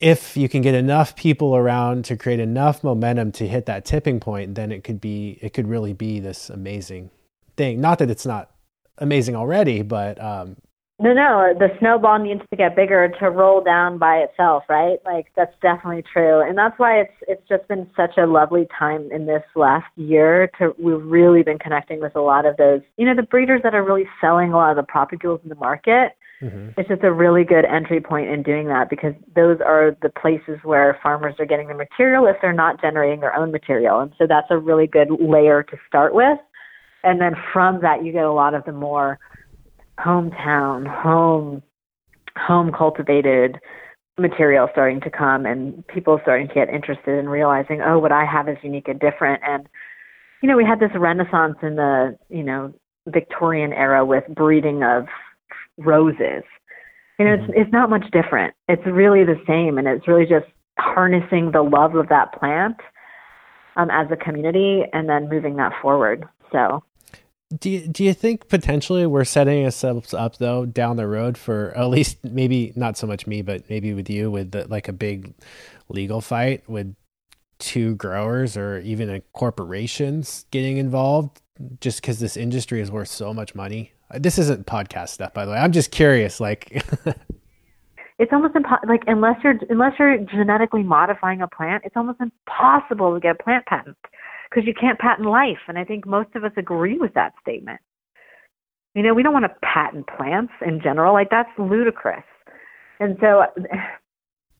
[0.00, 4.20] if you can get enough people around to create enough momentum to hit that tipping
[4.20, 7.10] point, then it could be, it could really be this amazing
[7.56, 7.80] thing.
[7.80, 8.50] Not that it's not
[8.98, 10.56] amazing already, but um,
[10.98, 14.98] no, no, the snowball needs to get bigger to roll down by itself, right?
[15.04, 16.40] Like that's definitely true.
[16.40, 20.50] And that's why it's it's just been such a lovely time in this last year
[20.58, 23.74] to we've really been connecting with a lot of those, you know, the breeders that
[23.74, 26.16] are really selling a lot of the propagules in the market.
[26.42, 26.78] Mm-hmm.
[26.78, 30.58] It's just a really good entry point in doing that because those are the places
[30.64, 34.00] where farmers are getting the material if they're not generating their own material.
[34.00, 36.38] And so that's a really good layer to start with
[37.06, 39.18] And then from that, you get a lot of the more
[40.00, 41.62] hometown, home,
[42.36, 43.58] home cultivated
[44.18, 48.24] material starting to come and people starting to get interested in realizing, oh, what I
[48.24, 49.40] have is unique and different.
[49.46, 49.68] And,
[50.42, 52.74] you know, we had this renaissance in the, you know,
[53.06, 55.06] Victorian era with breeding of
[55.78, 56.44] roses.
[57.18, 57.60] You know, it's mm-hmm.
[57.60, 58.54] it's not much different.
[58.68, 60.46] It's really the same, and it's really just
[60.78, 62.76] harnessing the love of that plant
[63.76, 66.28] um, as a community, and then moving that forward.
[66.52, 66.82] So,
[67.58, 71.72] do you, do you think potentially we're setting ourselves up though down the road for
[71.76, 74.92] at least maybe not so much me, but maybe with you with the, like a
[74.92, 75.34] big
[75.88, 76.94] legal fight with
[77.58, 81.40] two growers or even a corporations getting involved
[81.80, 83.92] just because this industry is worth so much money.
[84.14, 85.58] This isn't podcast stuff, by the way.
[85.58, 86.70] I'm just curious, like.
[88.18, 93.14] it's almost impo- like unless you're unless you're genetically modifying a plant, it's almost impossible
[93.14, 93.96] to get a plant patent
[94.48, 95.58] because you can't patent life.
[95.68, 97.80] And I think most of us agree with that statement.
[98.94, 101.12] You know, we don't want to patent plants in general.
[101.12, 102.24] Like that's ludicrous.
[103.00, 103.44] And so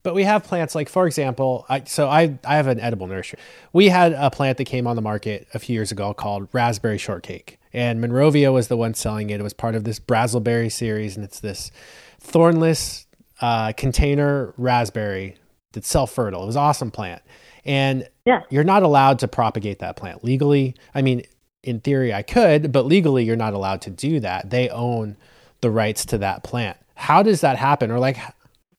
[0.07, 3.41] but we have plants like, for example, I, so I I have an edible nursery.
[3.73, 6.97] We had a plant that came on the market a few years ago called raspberry
[6.97, 9.41] shortcake, and Monrovia was the one selling it.
[9.41, 11.73] It was part of this BrazelBerry series, and it's this
[12.21, 13.09] thornless
[13.41, 15.35] uh, container raspberry
[15.73, 16.45] that's self fertile.
[16.45, 17.21] It was an awesome plant,
[17.65, 18.43] and yeah.
[18.49, 20.77] you're not allowed to propagate that plant legally.
[20.95, 21.25] I mean,
[21.65, 24.51] in theory, I could, but legally, you're not allowed to do that.
[24.51, 25.17] They own
[25.63, 26.77] the rights to that plant.
[26.95, 27.91] How does that happen?
[27.91, 28.19] Or like,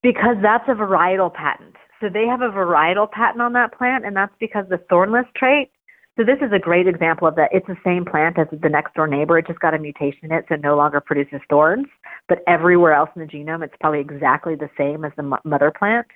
[0.03, 1.75] because that's a varietal patent.
[1.99, 5.71] So they have a varietal patent on that plant, and that's because the thornless trait.
[6.17, 7.49] So this is a great example of that.
[7.51, 9.37] It's the same plant as the next door neighbor.
[9.37, 11.85] It just got a mutation in it, so it no longer produces thorns.
[12.27, 16.07] But everywhere else in the genome, it's probably exactly the same as the mother plant.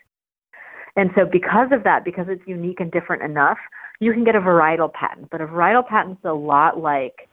[0.95, 3.59] And so because of that, because it's unique and different enough,
[3.99, 5.29] you can get a varietal patent.
[5.29, 7.29] But a varietal patent is a lot like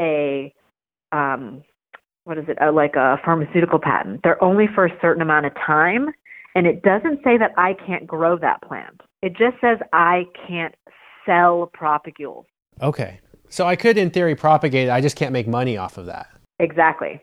[0.00, 0.52] a
[1.12, 1.62] um,
[2.26, 4.20] what is it, uh, like a pharmaceutical patent.
[4.24, 6.08] They're only for a certain amount of time,
[6.56, 9.00] and it doesn't say that I can't grow that plant.
[9.22, 10.74] It just says I can't
[11.24, 12.44] sell propagules.
[12.82, 13.20] Okay.
[13.48, 14.90] So I could, in theory, propagate it.
[14.90, 16.26] I just can't make money off of that.
[16.58, 17.22] Exactly.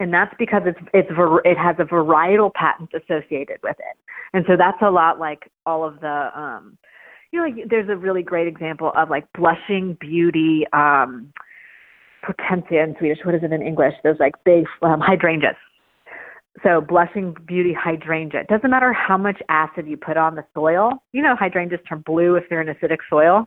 [0.00, 1.10] And that's because it's it's
[1.44, 3.96] it has a varietal patent associated with it,
[4.32, 6.78] and so that's a lot like all of the um,
[7.30, 11.32] you know, like there's a really great example of like blushing beauty um,
[12.24, 13.18] potentia in Swedish.
[13.24, 13.94] What is it in English?
[14.04, 15.56] Those like big um, hydrangeas.
[16.62, 18.40] So blushing beauty hydrangea.
[18.40, 21.02] It doesn't matter how much acid you put on the soil.
[21.12, 23.46] You know hydrangeas turn blue if they're in acidic soil.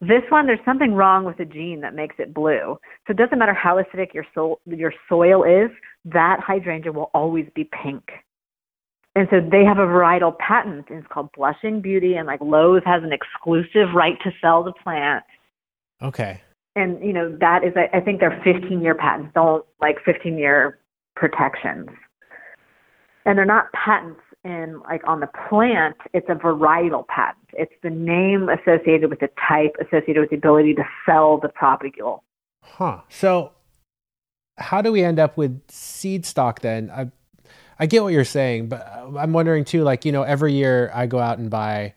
[0.00, 2.76] This one, there's something wrong with the gene that makes it blue.
[3.06, 5.70] So it doesn't matter how acidic your soil, your soil is,
[6.04, 8.02] that hydrangea will always be pink.
[9.14, 12.82] And so they have a varietal patent, and it's called Blushing Beauty, and like Lowe's
[12.84, 15.22] has an exclusive right to sell the plant.
[16.02, 16.40] Okay
[16.76, 20.78] and you know that is I think they're 15 year patents, don't like 15 year
[21.14, 21.88] protections,
[23.24, 25.96] and they're not patents in like on the plant.
[26.12, 27.46] It's a varietal patent.
[27.52, 32.20] It's the name associated with the type, associated with the ability to sell the propagule.
[32.62, 33.00] Huh.
[33.08, 33.52] So,
[34.56, 36.90] how do we end up with seed stock then?
[36.90, 37.10] I
[37.78, 38.86] I get what you're saying, but
[39.18, 39.82] I'm wondering too.
[39.82, 41.94] Like you know, every year I go out and buy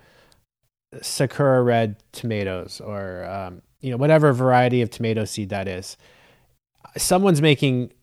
[1.02, 5.96] Sakura red tomatoes or um, you know whatever variety of tomato seed that is.
[6.98, 7.94] Someone's making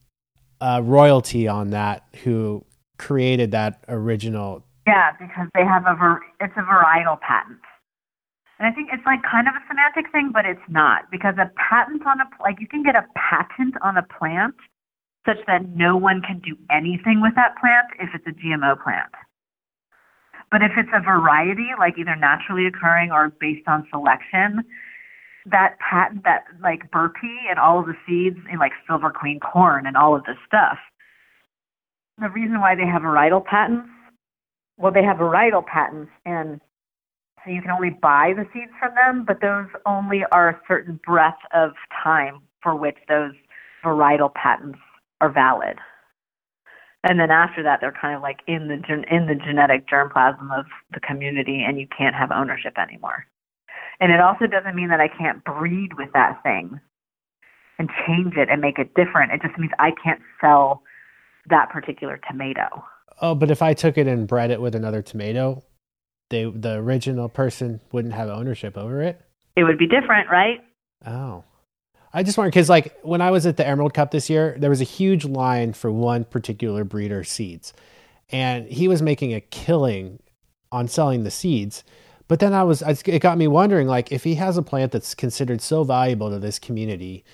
[0.61, 2.65] a royalty on that who
[2.99, 4.65] created that original.
[4.87, 7.59] Yeah because they have a ver- it's a varietal patent.
[8.61, 11.51] And i think it's like kind of a semantic thing but it's not because a
[11.59, 14.55] patent on a like you can get a patent on a plant
[15.27, 19.11] such that no one can do anything with that plant if it's a gmo plant.
[20.53, 24.63] But if it's a variety like either naturally occurring or based on selection
[25.47, 29.87] that patent that like burpee and all of the seeds in like silver queen corn
[29.87, 30.79] and all of this stuff.
[32.21, 33.89] The reason why they have varietal patents,
[34.77, 36.61] well, they have varietal patents, and
[37.45, 41.01] so you can only buy the seeds from them, but those only are a certain
[41.05, 41.73] breadth of
[42.03, 43.33] time for which those
[43.85, 44.79] varietal patents
[45.21, 45.79] are valid.
[47.05, 48.75] And then after that, they're kind of like in the
[49.11, 53.27] in the genetic germplasm of the community, and you can't have ownership anymore.
[54.03, 56.81] And it also doesn't mean that I can't breed with that thing
[57.79, 59.31] and change it and make it different.
[59.31, 60.83] It just means I can't sell
[61.49, 62.85] that particular tomato.
[63.21, 65.63] Oh, but if I took it and bred it with another tomato,
[66.31, 69.21] they the original person wouldn't have ownership over it.
[69.55, 70.59] It would be different, right?
[71.07, 71.45] Oh.
[72.13, 74.69] I just wonder because, like, when I was at the Emerald Cup this year, there
[74.69, 77.73] was a huge line for one particular breeder seeds,
[78.31, 80.21] and he was making a killing
[80.73, 81.85] on selling the seeds
[82.29, 85.15] But then I was, it got me wondering, like, if he has a plant that's
[85.15, 87.25] considered so valuable to this community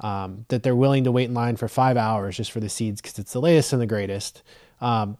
[0.00, 3.00] um, that they're willing to wait in line for five hours just for the seeds
[3.00, 4.42] because it's the latest and the greatest.
[4.80, 5.18] Um,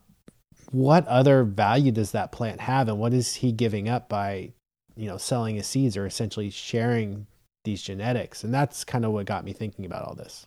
[0.70, 4.52] what other value does that plant have, and what is he giving up by,
[4.96, 7.26] you know, selling his seeds or essentially sharing
[7.64, 8.44] these genetics?
[8.44, 10.46] And that's kind of what got me thinking about all this.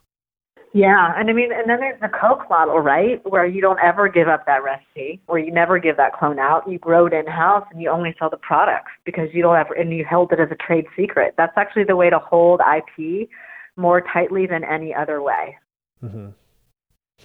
[0.72, 4.08] Yeah, and I mean, and then there's the Coke model, right, where you don't ever
[4.08, 6.70] give up that recipe, where you never give that clone out.
[6.70, 9.74] You grow it in house, and you only sell the products because you don't ever,
[9.74, 11.34] and you held it as a trade secret.
[11.36, 13.28] That's actually the way to hold IP
[13.76, 15.56] more tightly than any other way.
[16.04, 16.28] Mm-hmm.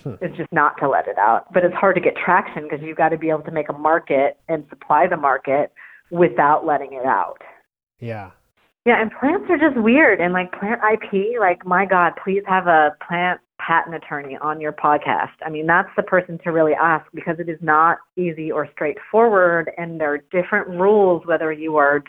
[0.04, 0.16] Hmm.
[0.22, 2.98] It's just not to let it out, but it's hard to get traction because you've
[2.98, 5.72] got to be able to make a market and supply the market
[6.10, 7.42] without letting it out.
[8.00, 8.32] Yeah,
[8.86, 10.22] yeah, and plants are just weird.
[10.22, 14.74] And like plant IP, like my God, please have a plant patent attorney on your
[14.74, 15.32] podcast.
[15.44, 19.72] I mean, that's the person to really ask because it is not easy or straightforward.
[19.78, 22.04] And there are different rules whether you are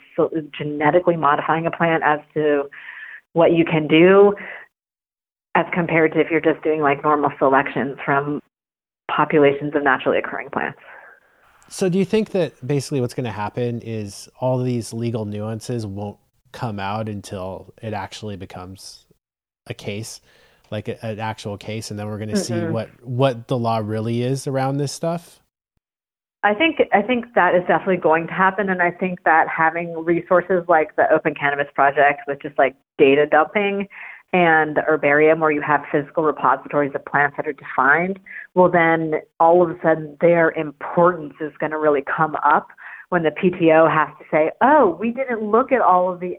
[0.59, 2.65] genetically modifying a plant as to
[3.33, 4.35] what you can do
[5.55, 8.41] as compared to if you're just doing like normal selections from
[9.11, 10.79] populations of naturally occurring plants.
[11.69, 15.85] So, do you think that basically what's going to happen is all these legal nuances
[15.85, 16.19] won't
[16.57, 19.05] come out until it actually becomes
[19.67, 20.23] a case,
[20.71, 22.67] like a, an actual case, and then we're going to mm-hmm.
[22.67, 25.41] see what what the law really is around this stuff.
[26.43, 29.93] I think I think that is definitely going to happen, and I think that having
[30.05, 33.87] resources like the Open Cannabis Project, with just like data dumping,
[34.33, 38.19] and the herbarium, where you have physical repositories of plants that are defined,
[38.55, 42.69] well, then all of a sudden their importance is going to really come up
[43.11, 46.39] when the PTO has to say, "Oh, we didn't look at all of the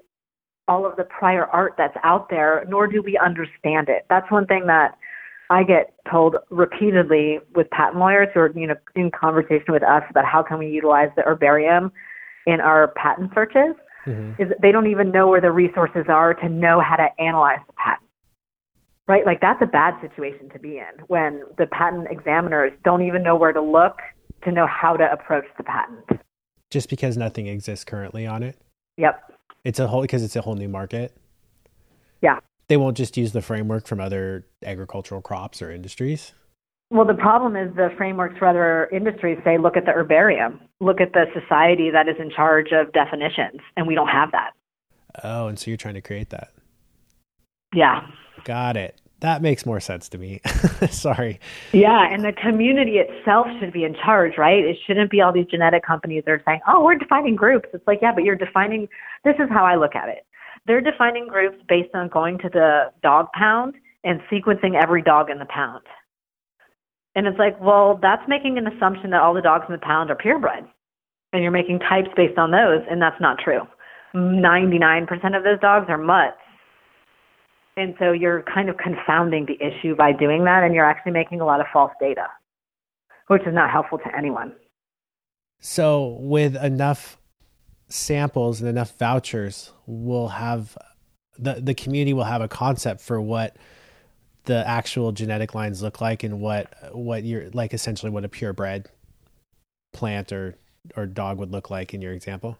[0.67, 4.05] all of the prior art that's out there, nor do we understand it.
[4.09, 4.97] That's one thing that
[5.49, 10.03] I get told repeatedly with patent lawyers who are, you know, in conversation with us
[10.09, 11.91] about how can we utilize the herbarium
[12.45, 13.75] in our patent searches.
[14.05, 14.41] Mm-hmm.
[14.41, 17.73] Is they don't even know where the resources are to know how to analyze the
[17.73, 18.09] patent.
[19.05, 19.25] Right?
[19.25, 23.35] Like that's a bad situation to be in when the patent examiners don't even know
[23.35, 23.99] where to look
[24.43, 26.21] to know how to approach the patent.
[26.69, 28.57] Just because nothing exists currently on it?
[28.97, 29.36] Yep.
[29.67, 31.13] It's a whole because it's a whole new market.
[32.21, 32.39] Yeah.
[32.69, 36.31] They won't just use the framework from other agricultural crops or industries.
[36.89, 41.01] Well, the problem is the frameworks for other industries say, look at the herbarium, look
[41.01, 44.51] at the society that is in charge of definitions, and we don't have that.
[45.25, 46.53] Oh, and so you're trying to create that.
[47.73, 48.07] Yeah.
[48.45, 50.41] Got it that makes more sense to me.
[50.91, 51.39] Sorry.
[51.71, 54.63] Yeah, and the community itself should be in charge, right?
[54.63, 57.87] It shouldn't be all these genetic companies that are saying, "Oh, we're defining groups." It's
[57.87, 58.87] like, yeah, but you're defining.
[59.23, 60.25] This is how I look at it.
[60.67, 65.39] They're defining groups based on going to the dog pound and sequencing every dog in
[65.39, 65.83] the pound.
[67.15, 70.11] And it's like, well, that's making an assumption that all the dogs in the pound
[70.11, 70.65] are purebred,
[71.33, 73.61] and you're making types based on those, and that's not true.
[74.15, 76.37] 99% of those dogs are mutts
[77.77, 81.39] and so you're kind of confounding the issue by doing that, and you're actually making
[81.39, 82.27] a lot of false data,
[83.27, 84.53] which is not helpful to anyone.
[85.59, 87.17] So, with enough
[87.87, 90.77] samples and enough vouchers, we'll have
[91.37, 93.55] the the community will have a concept for what
[94.45, 98.89] the actual genetic lines look like and what what you're like essentially what a purebred
[99.93, 100.55] plant or
[100.95, 102.57] or dog would look like in your example.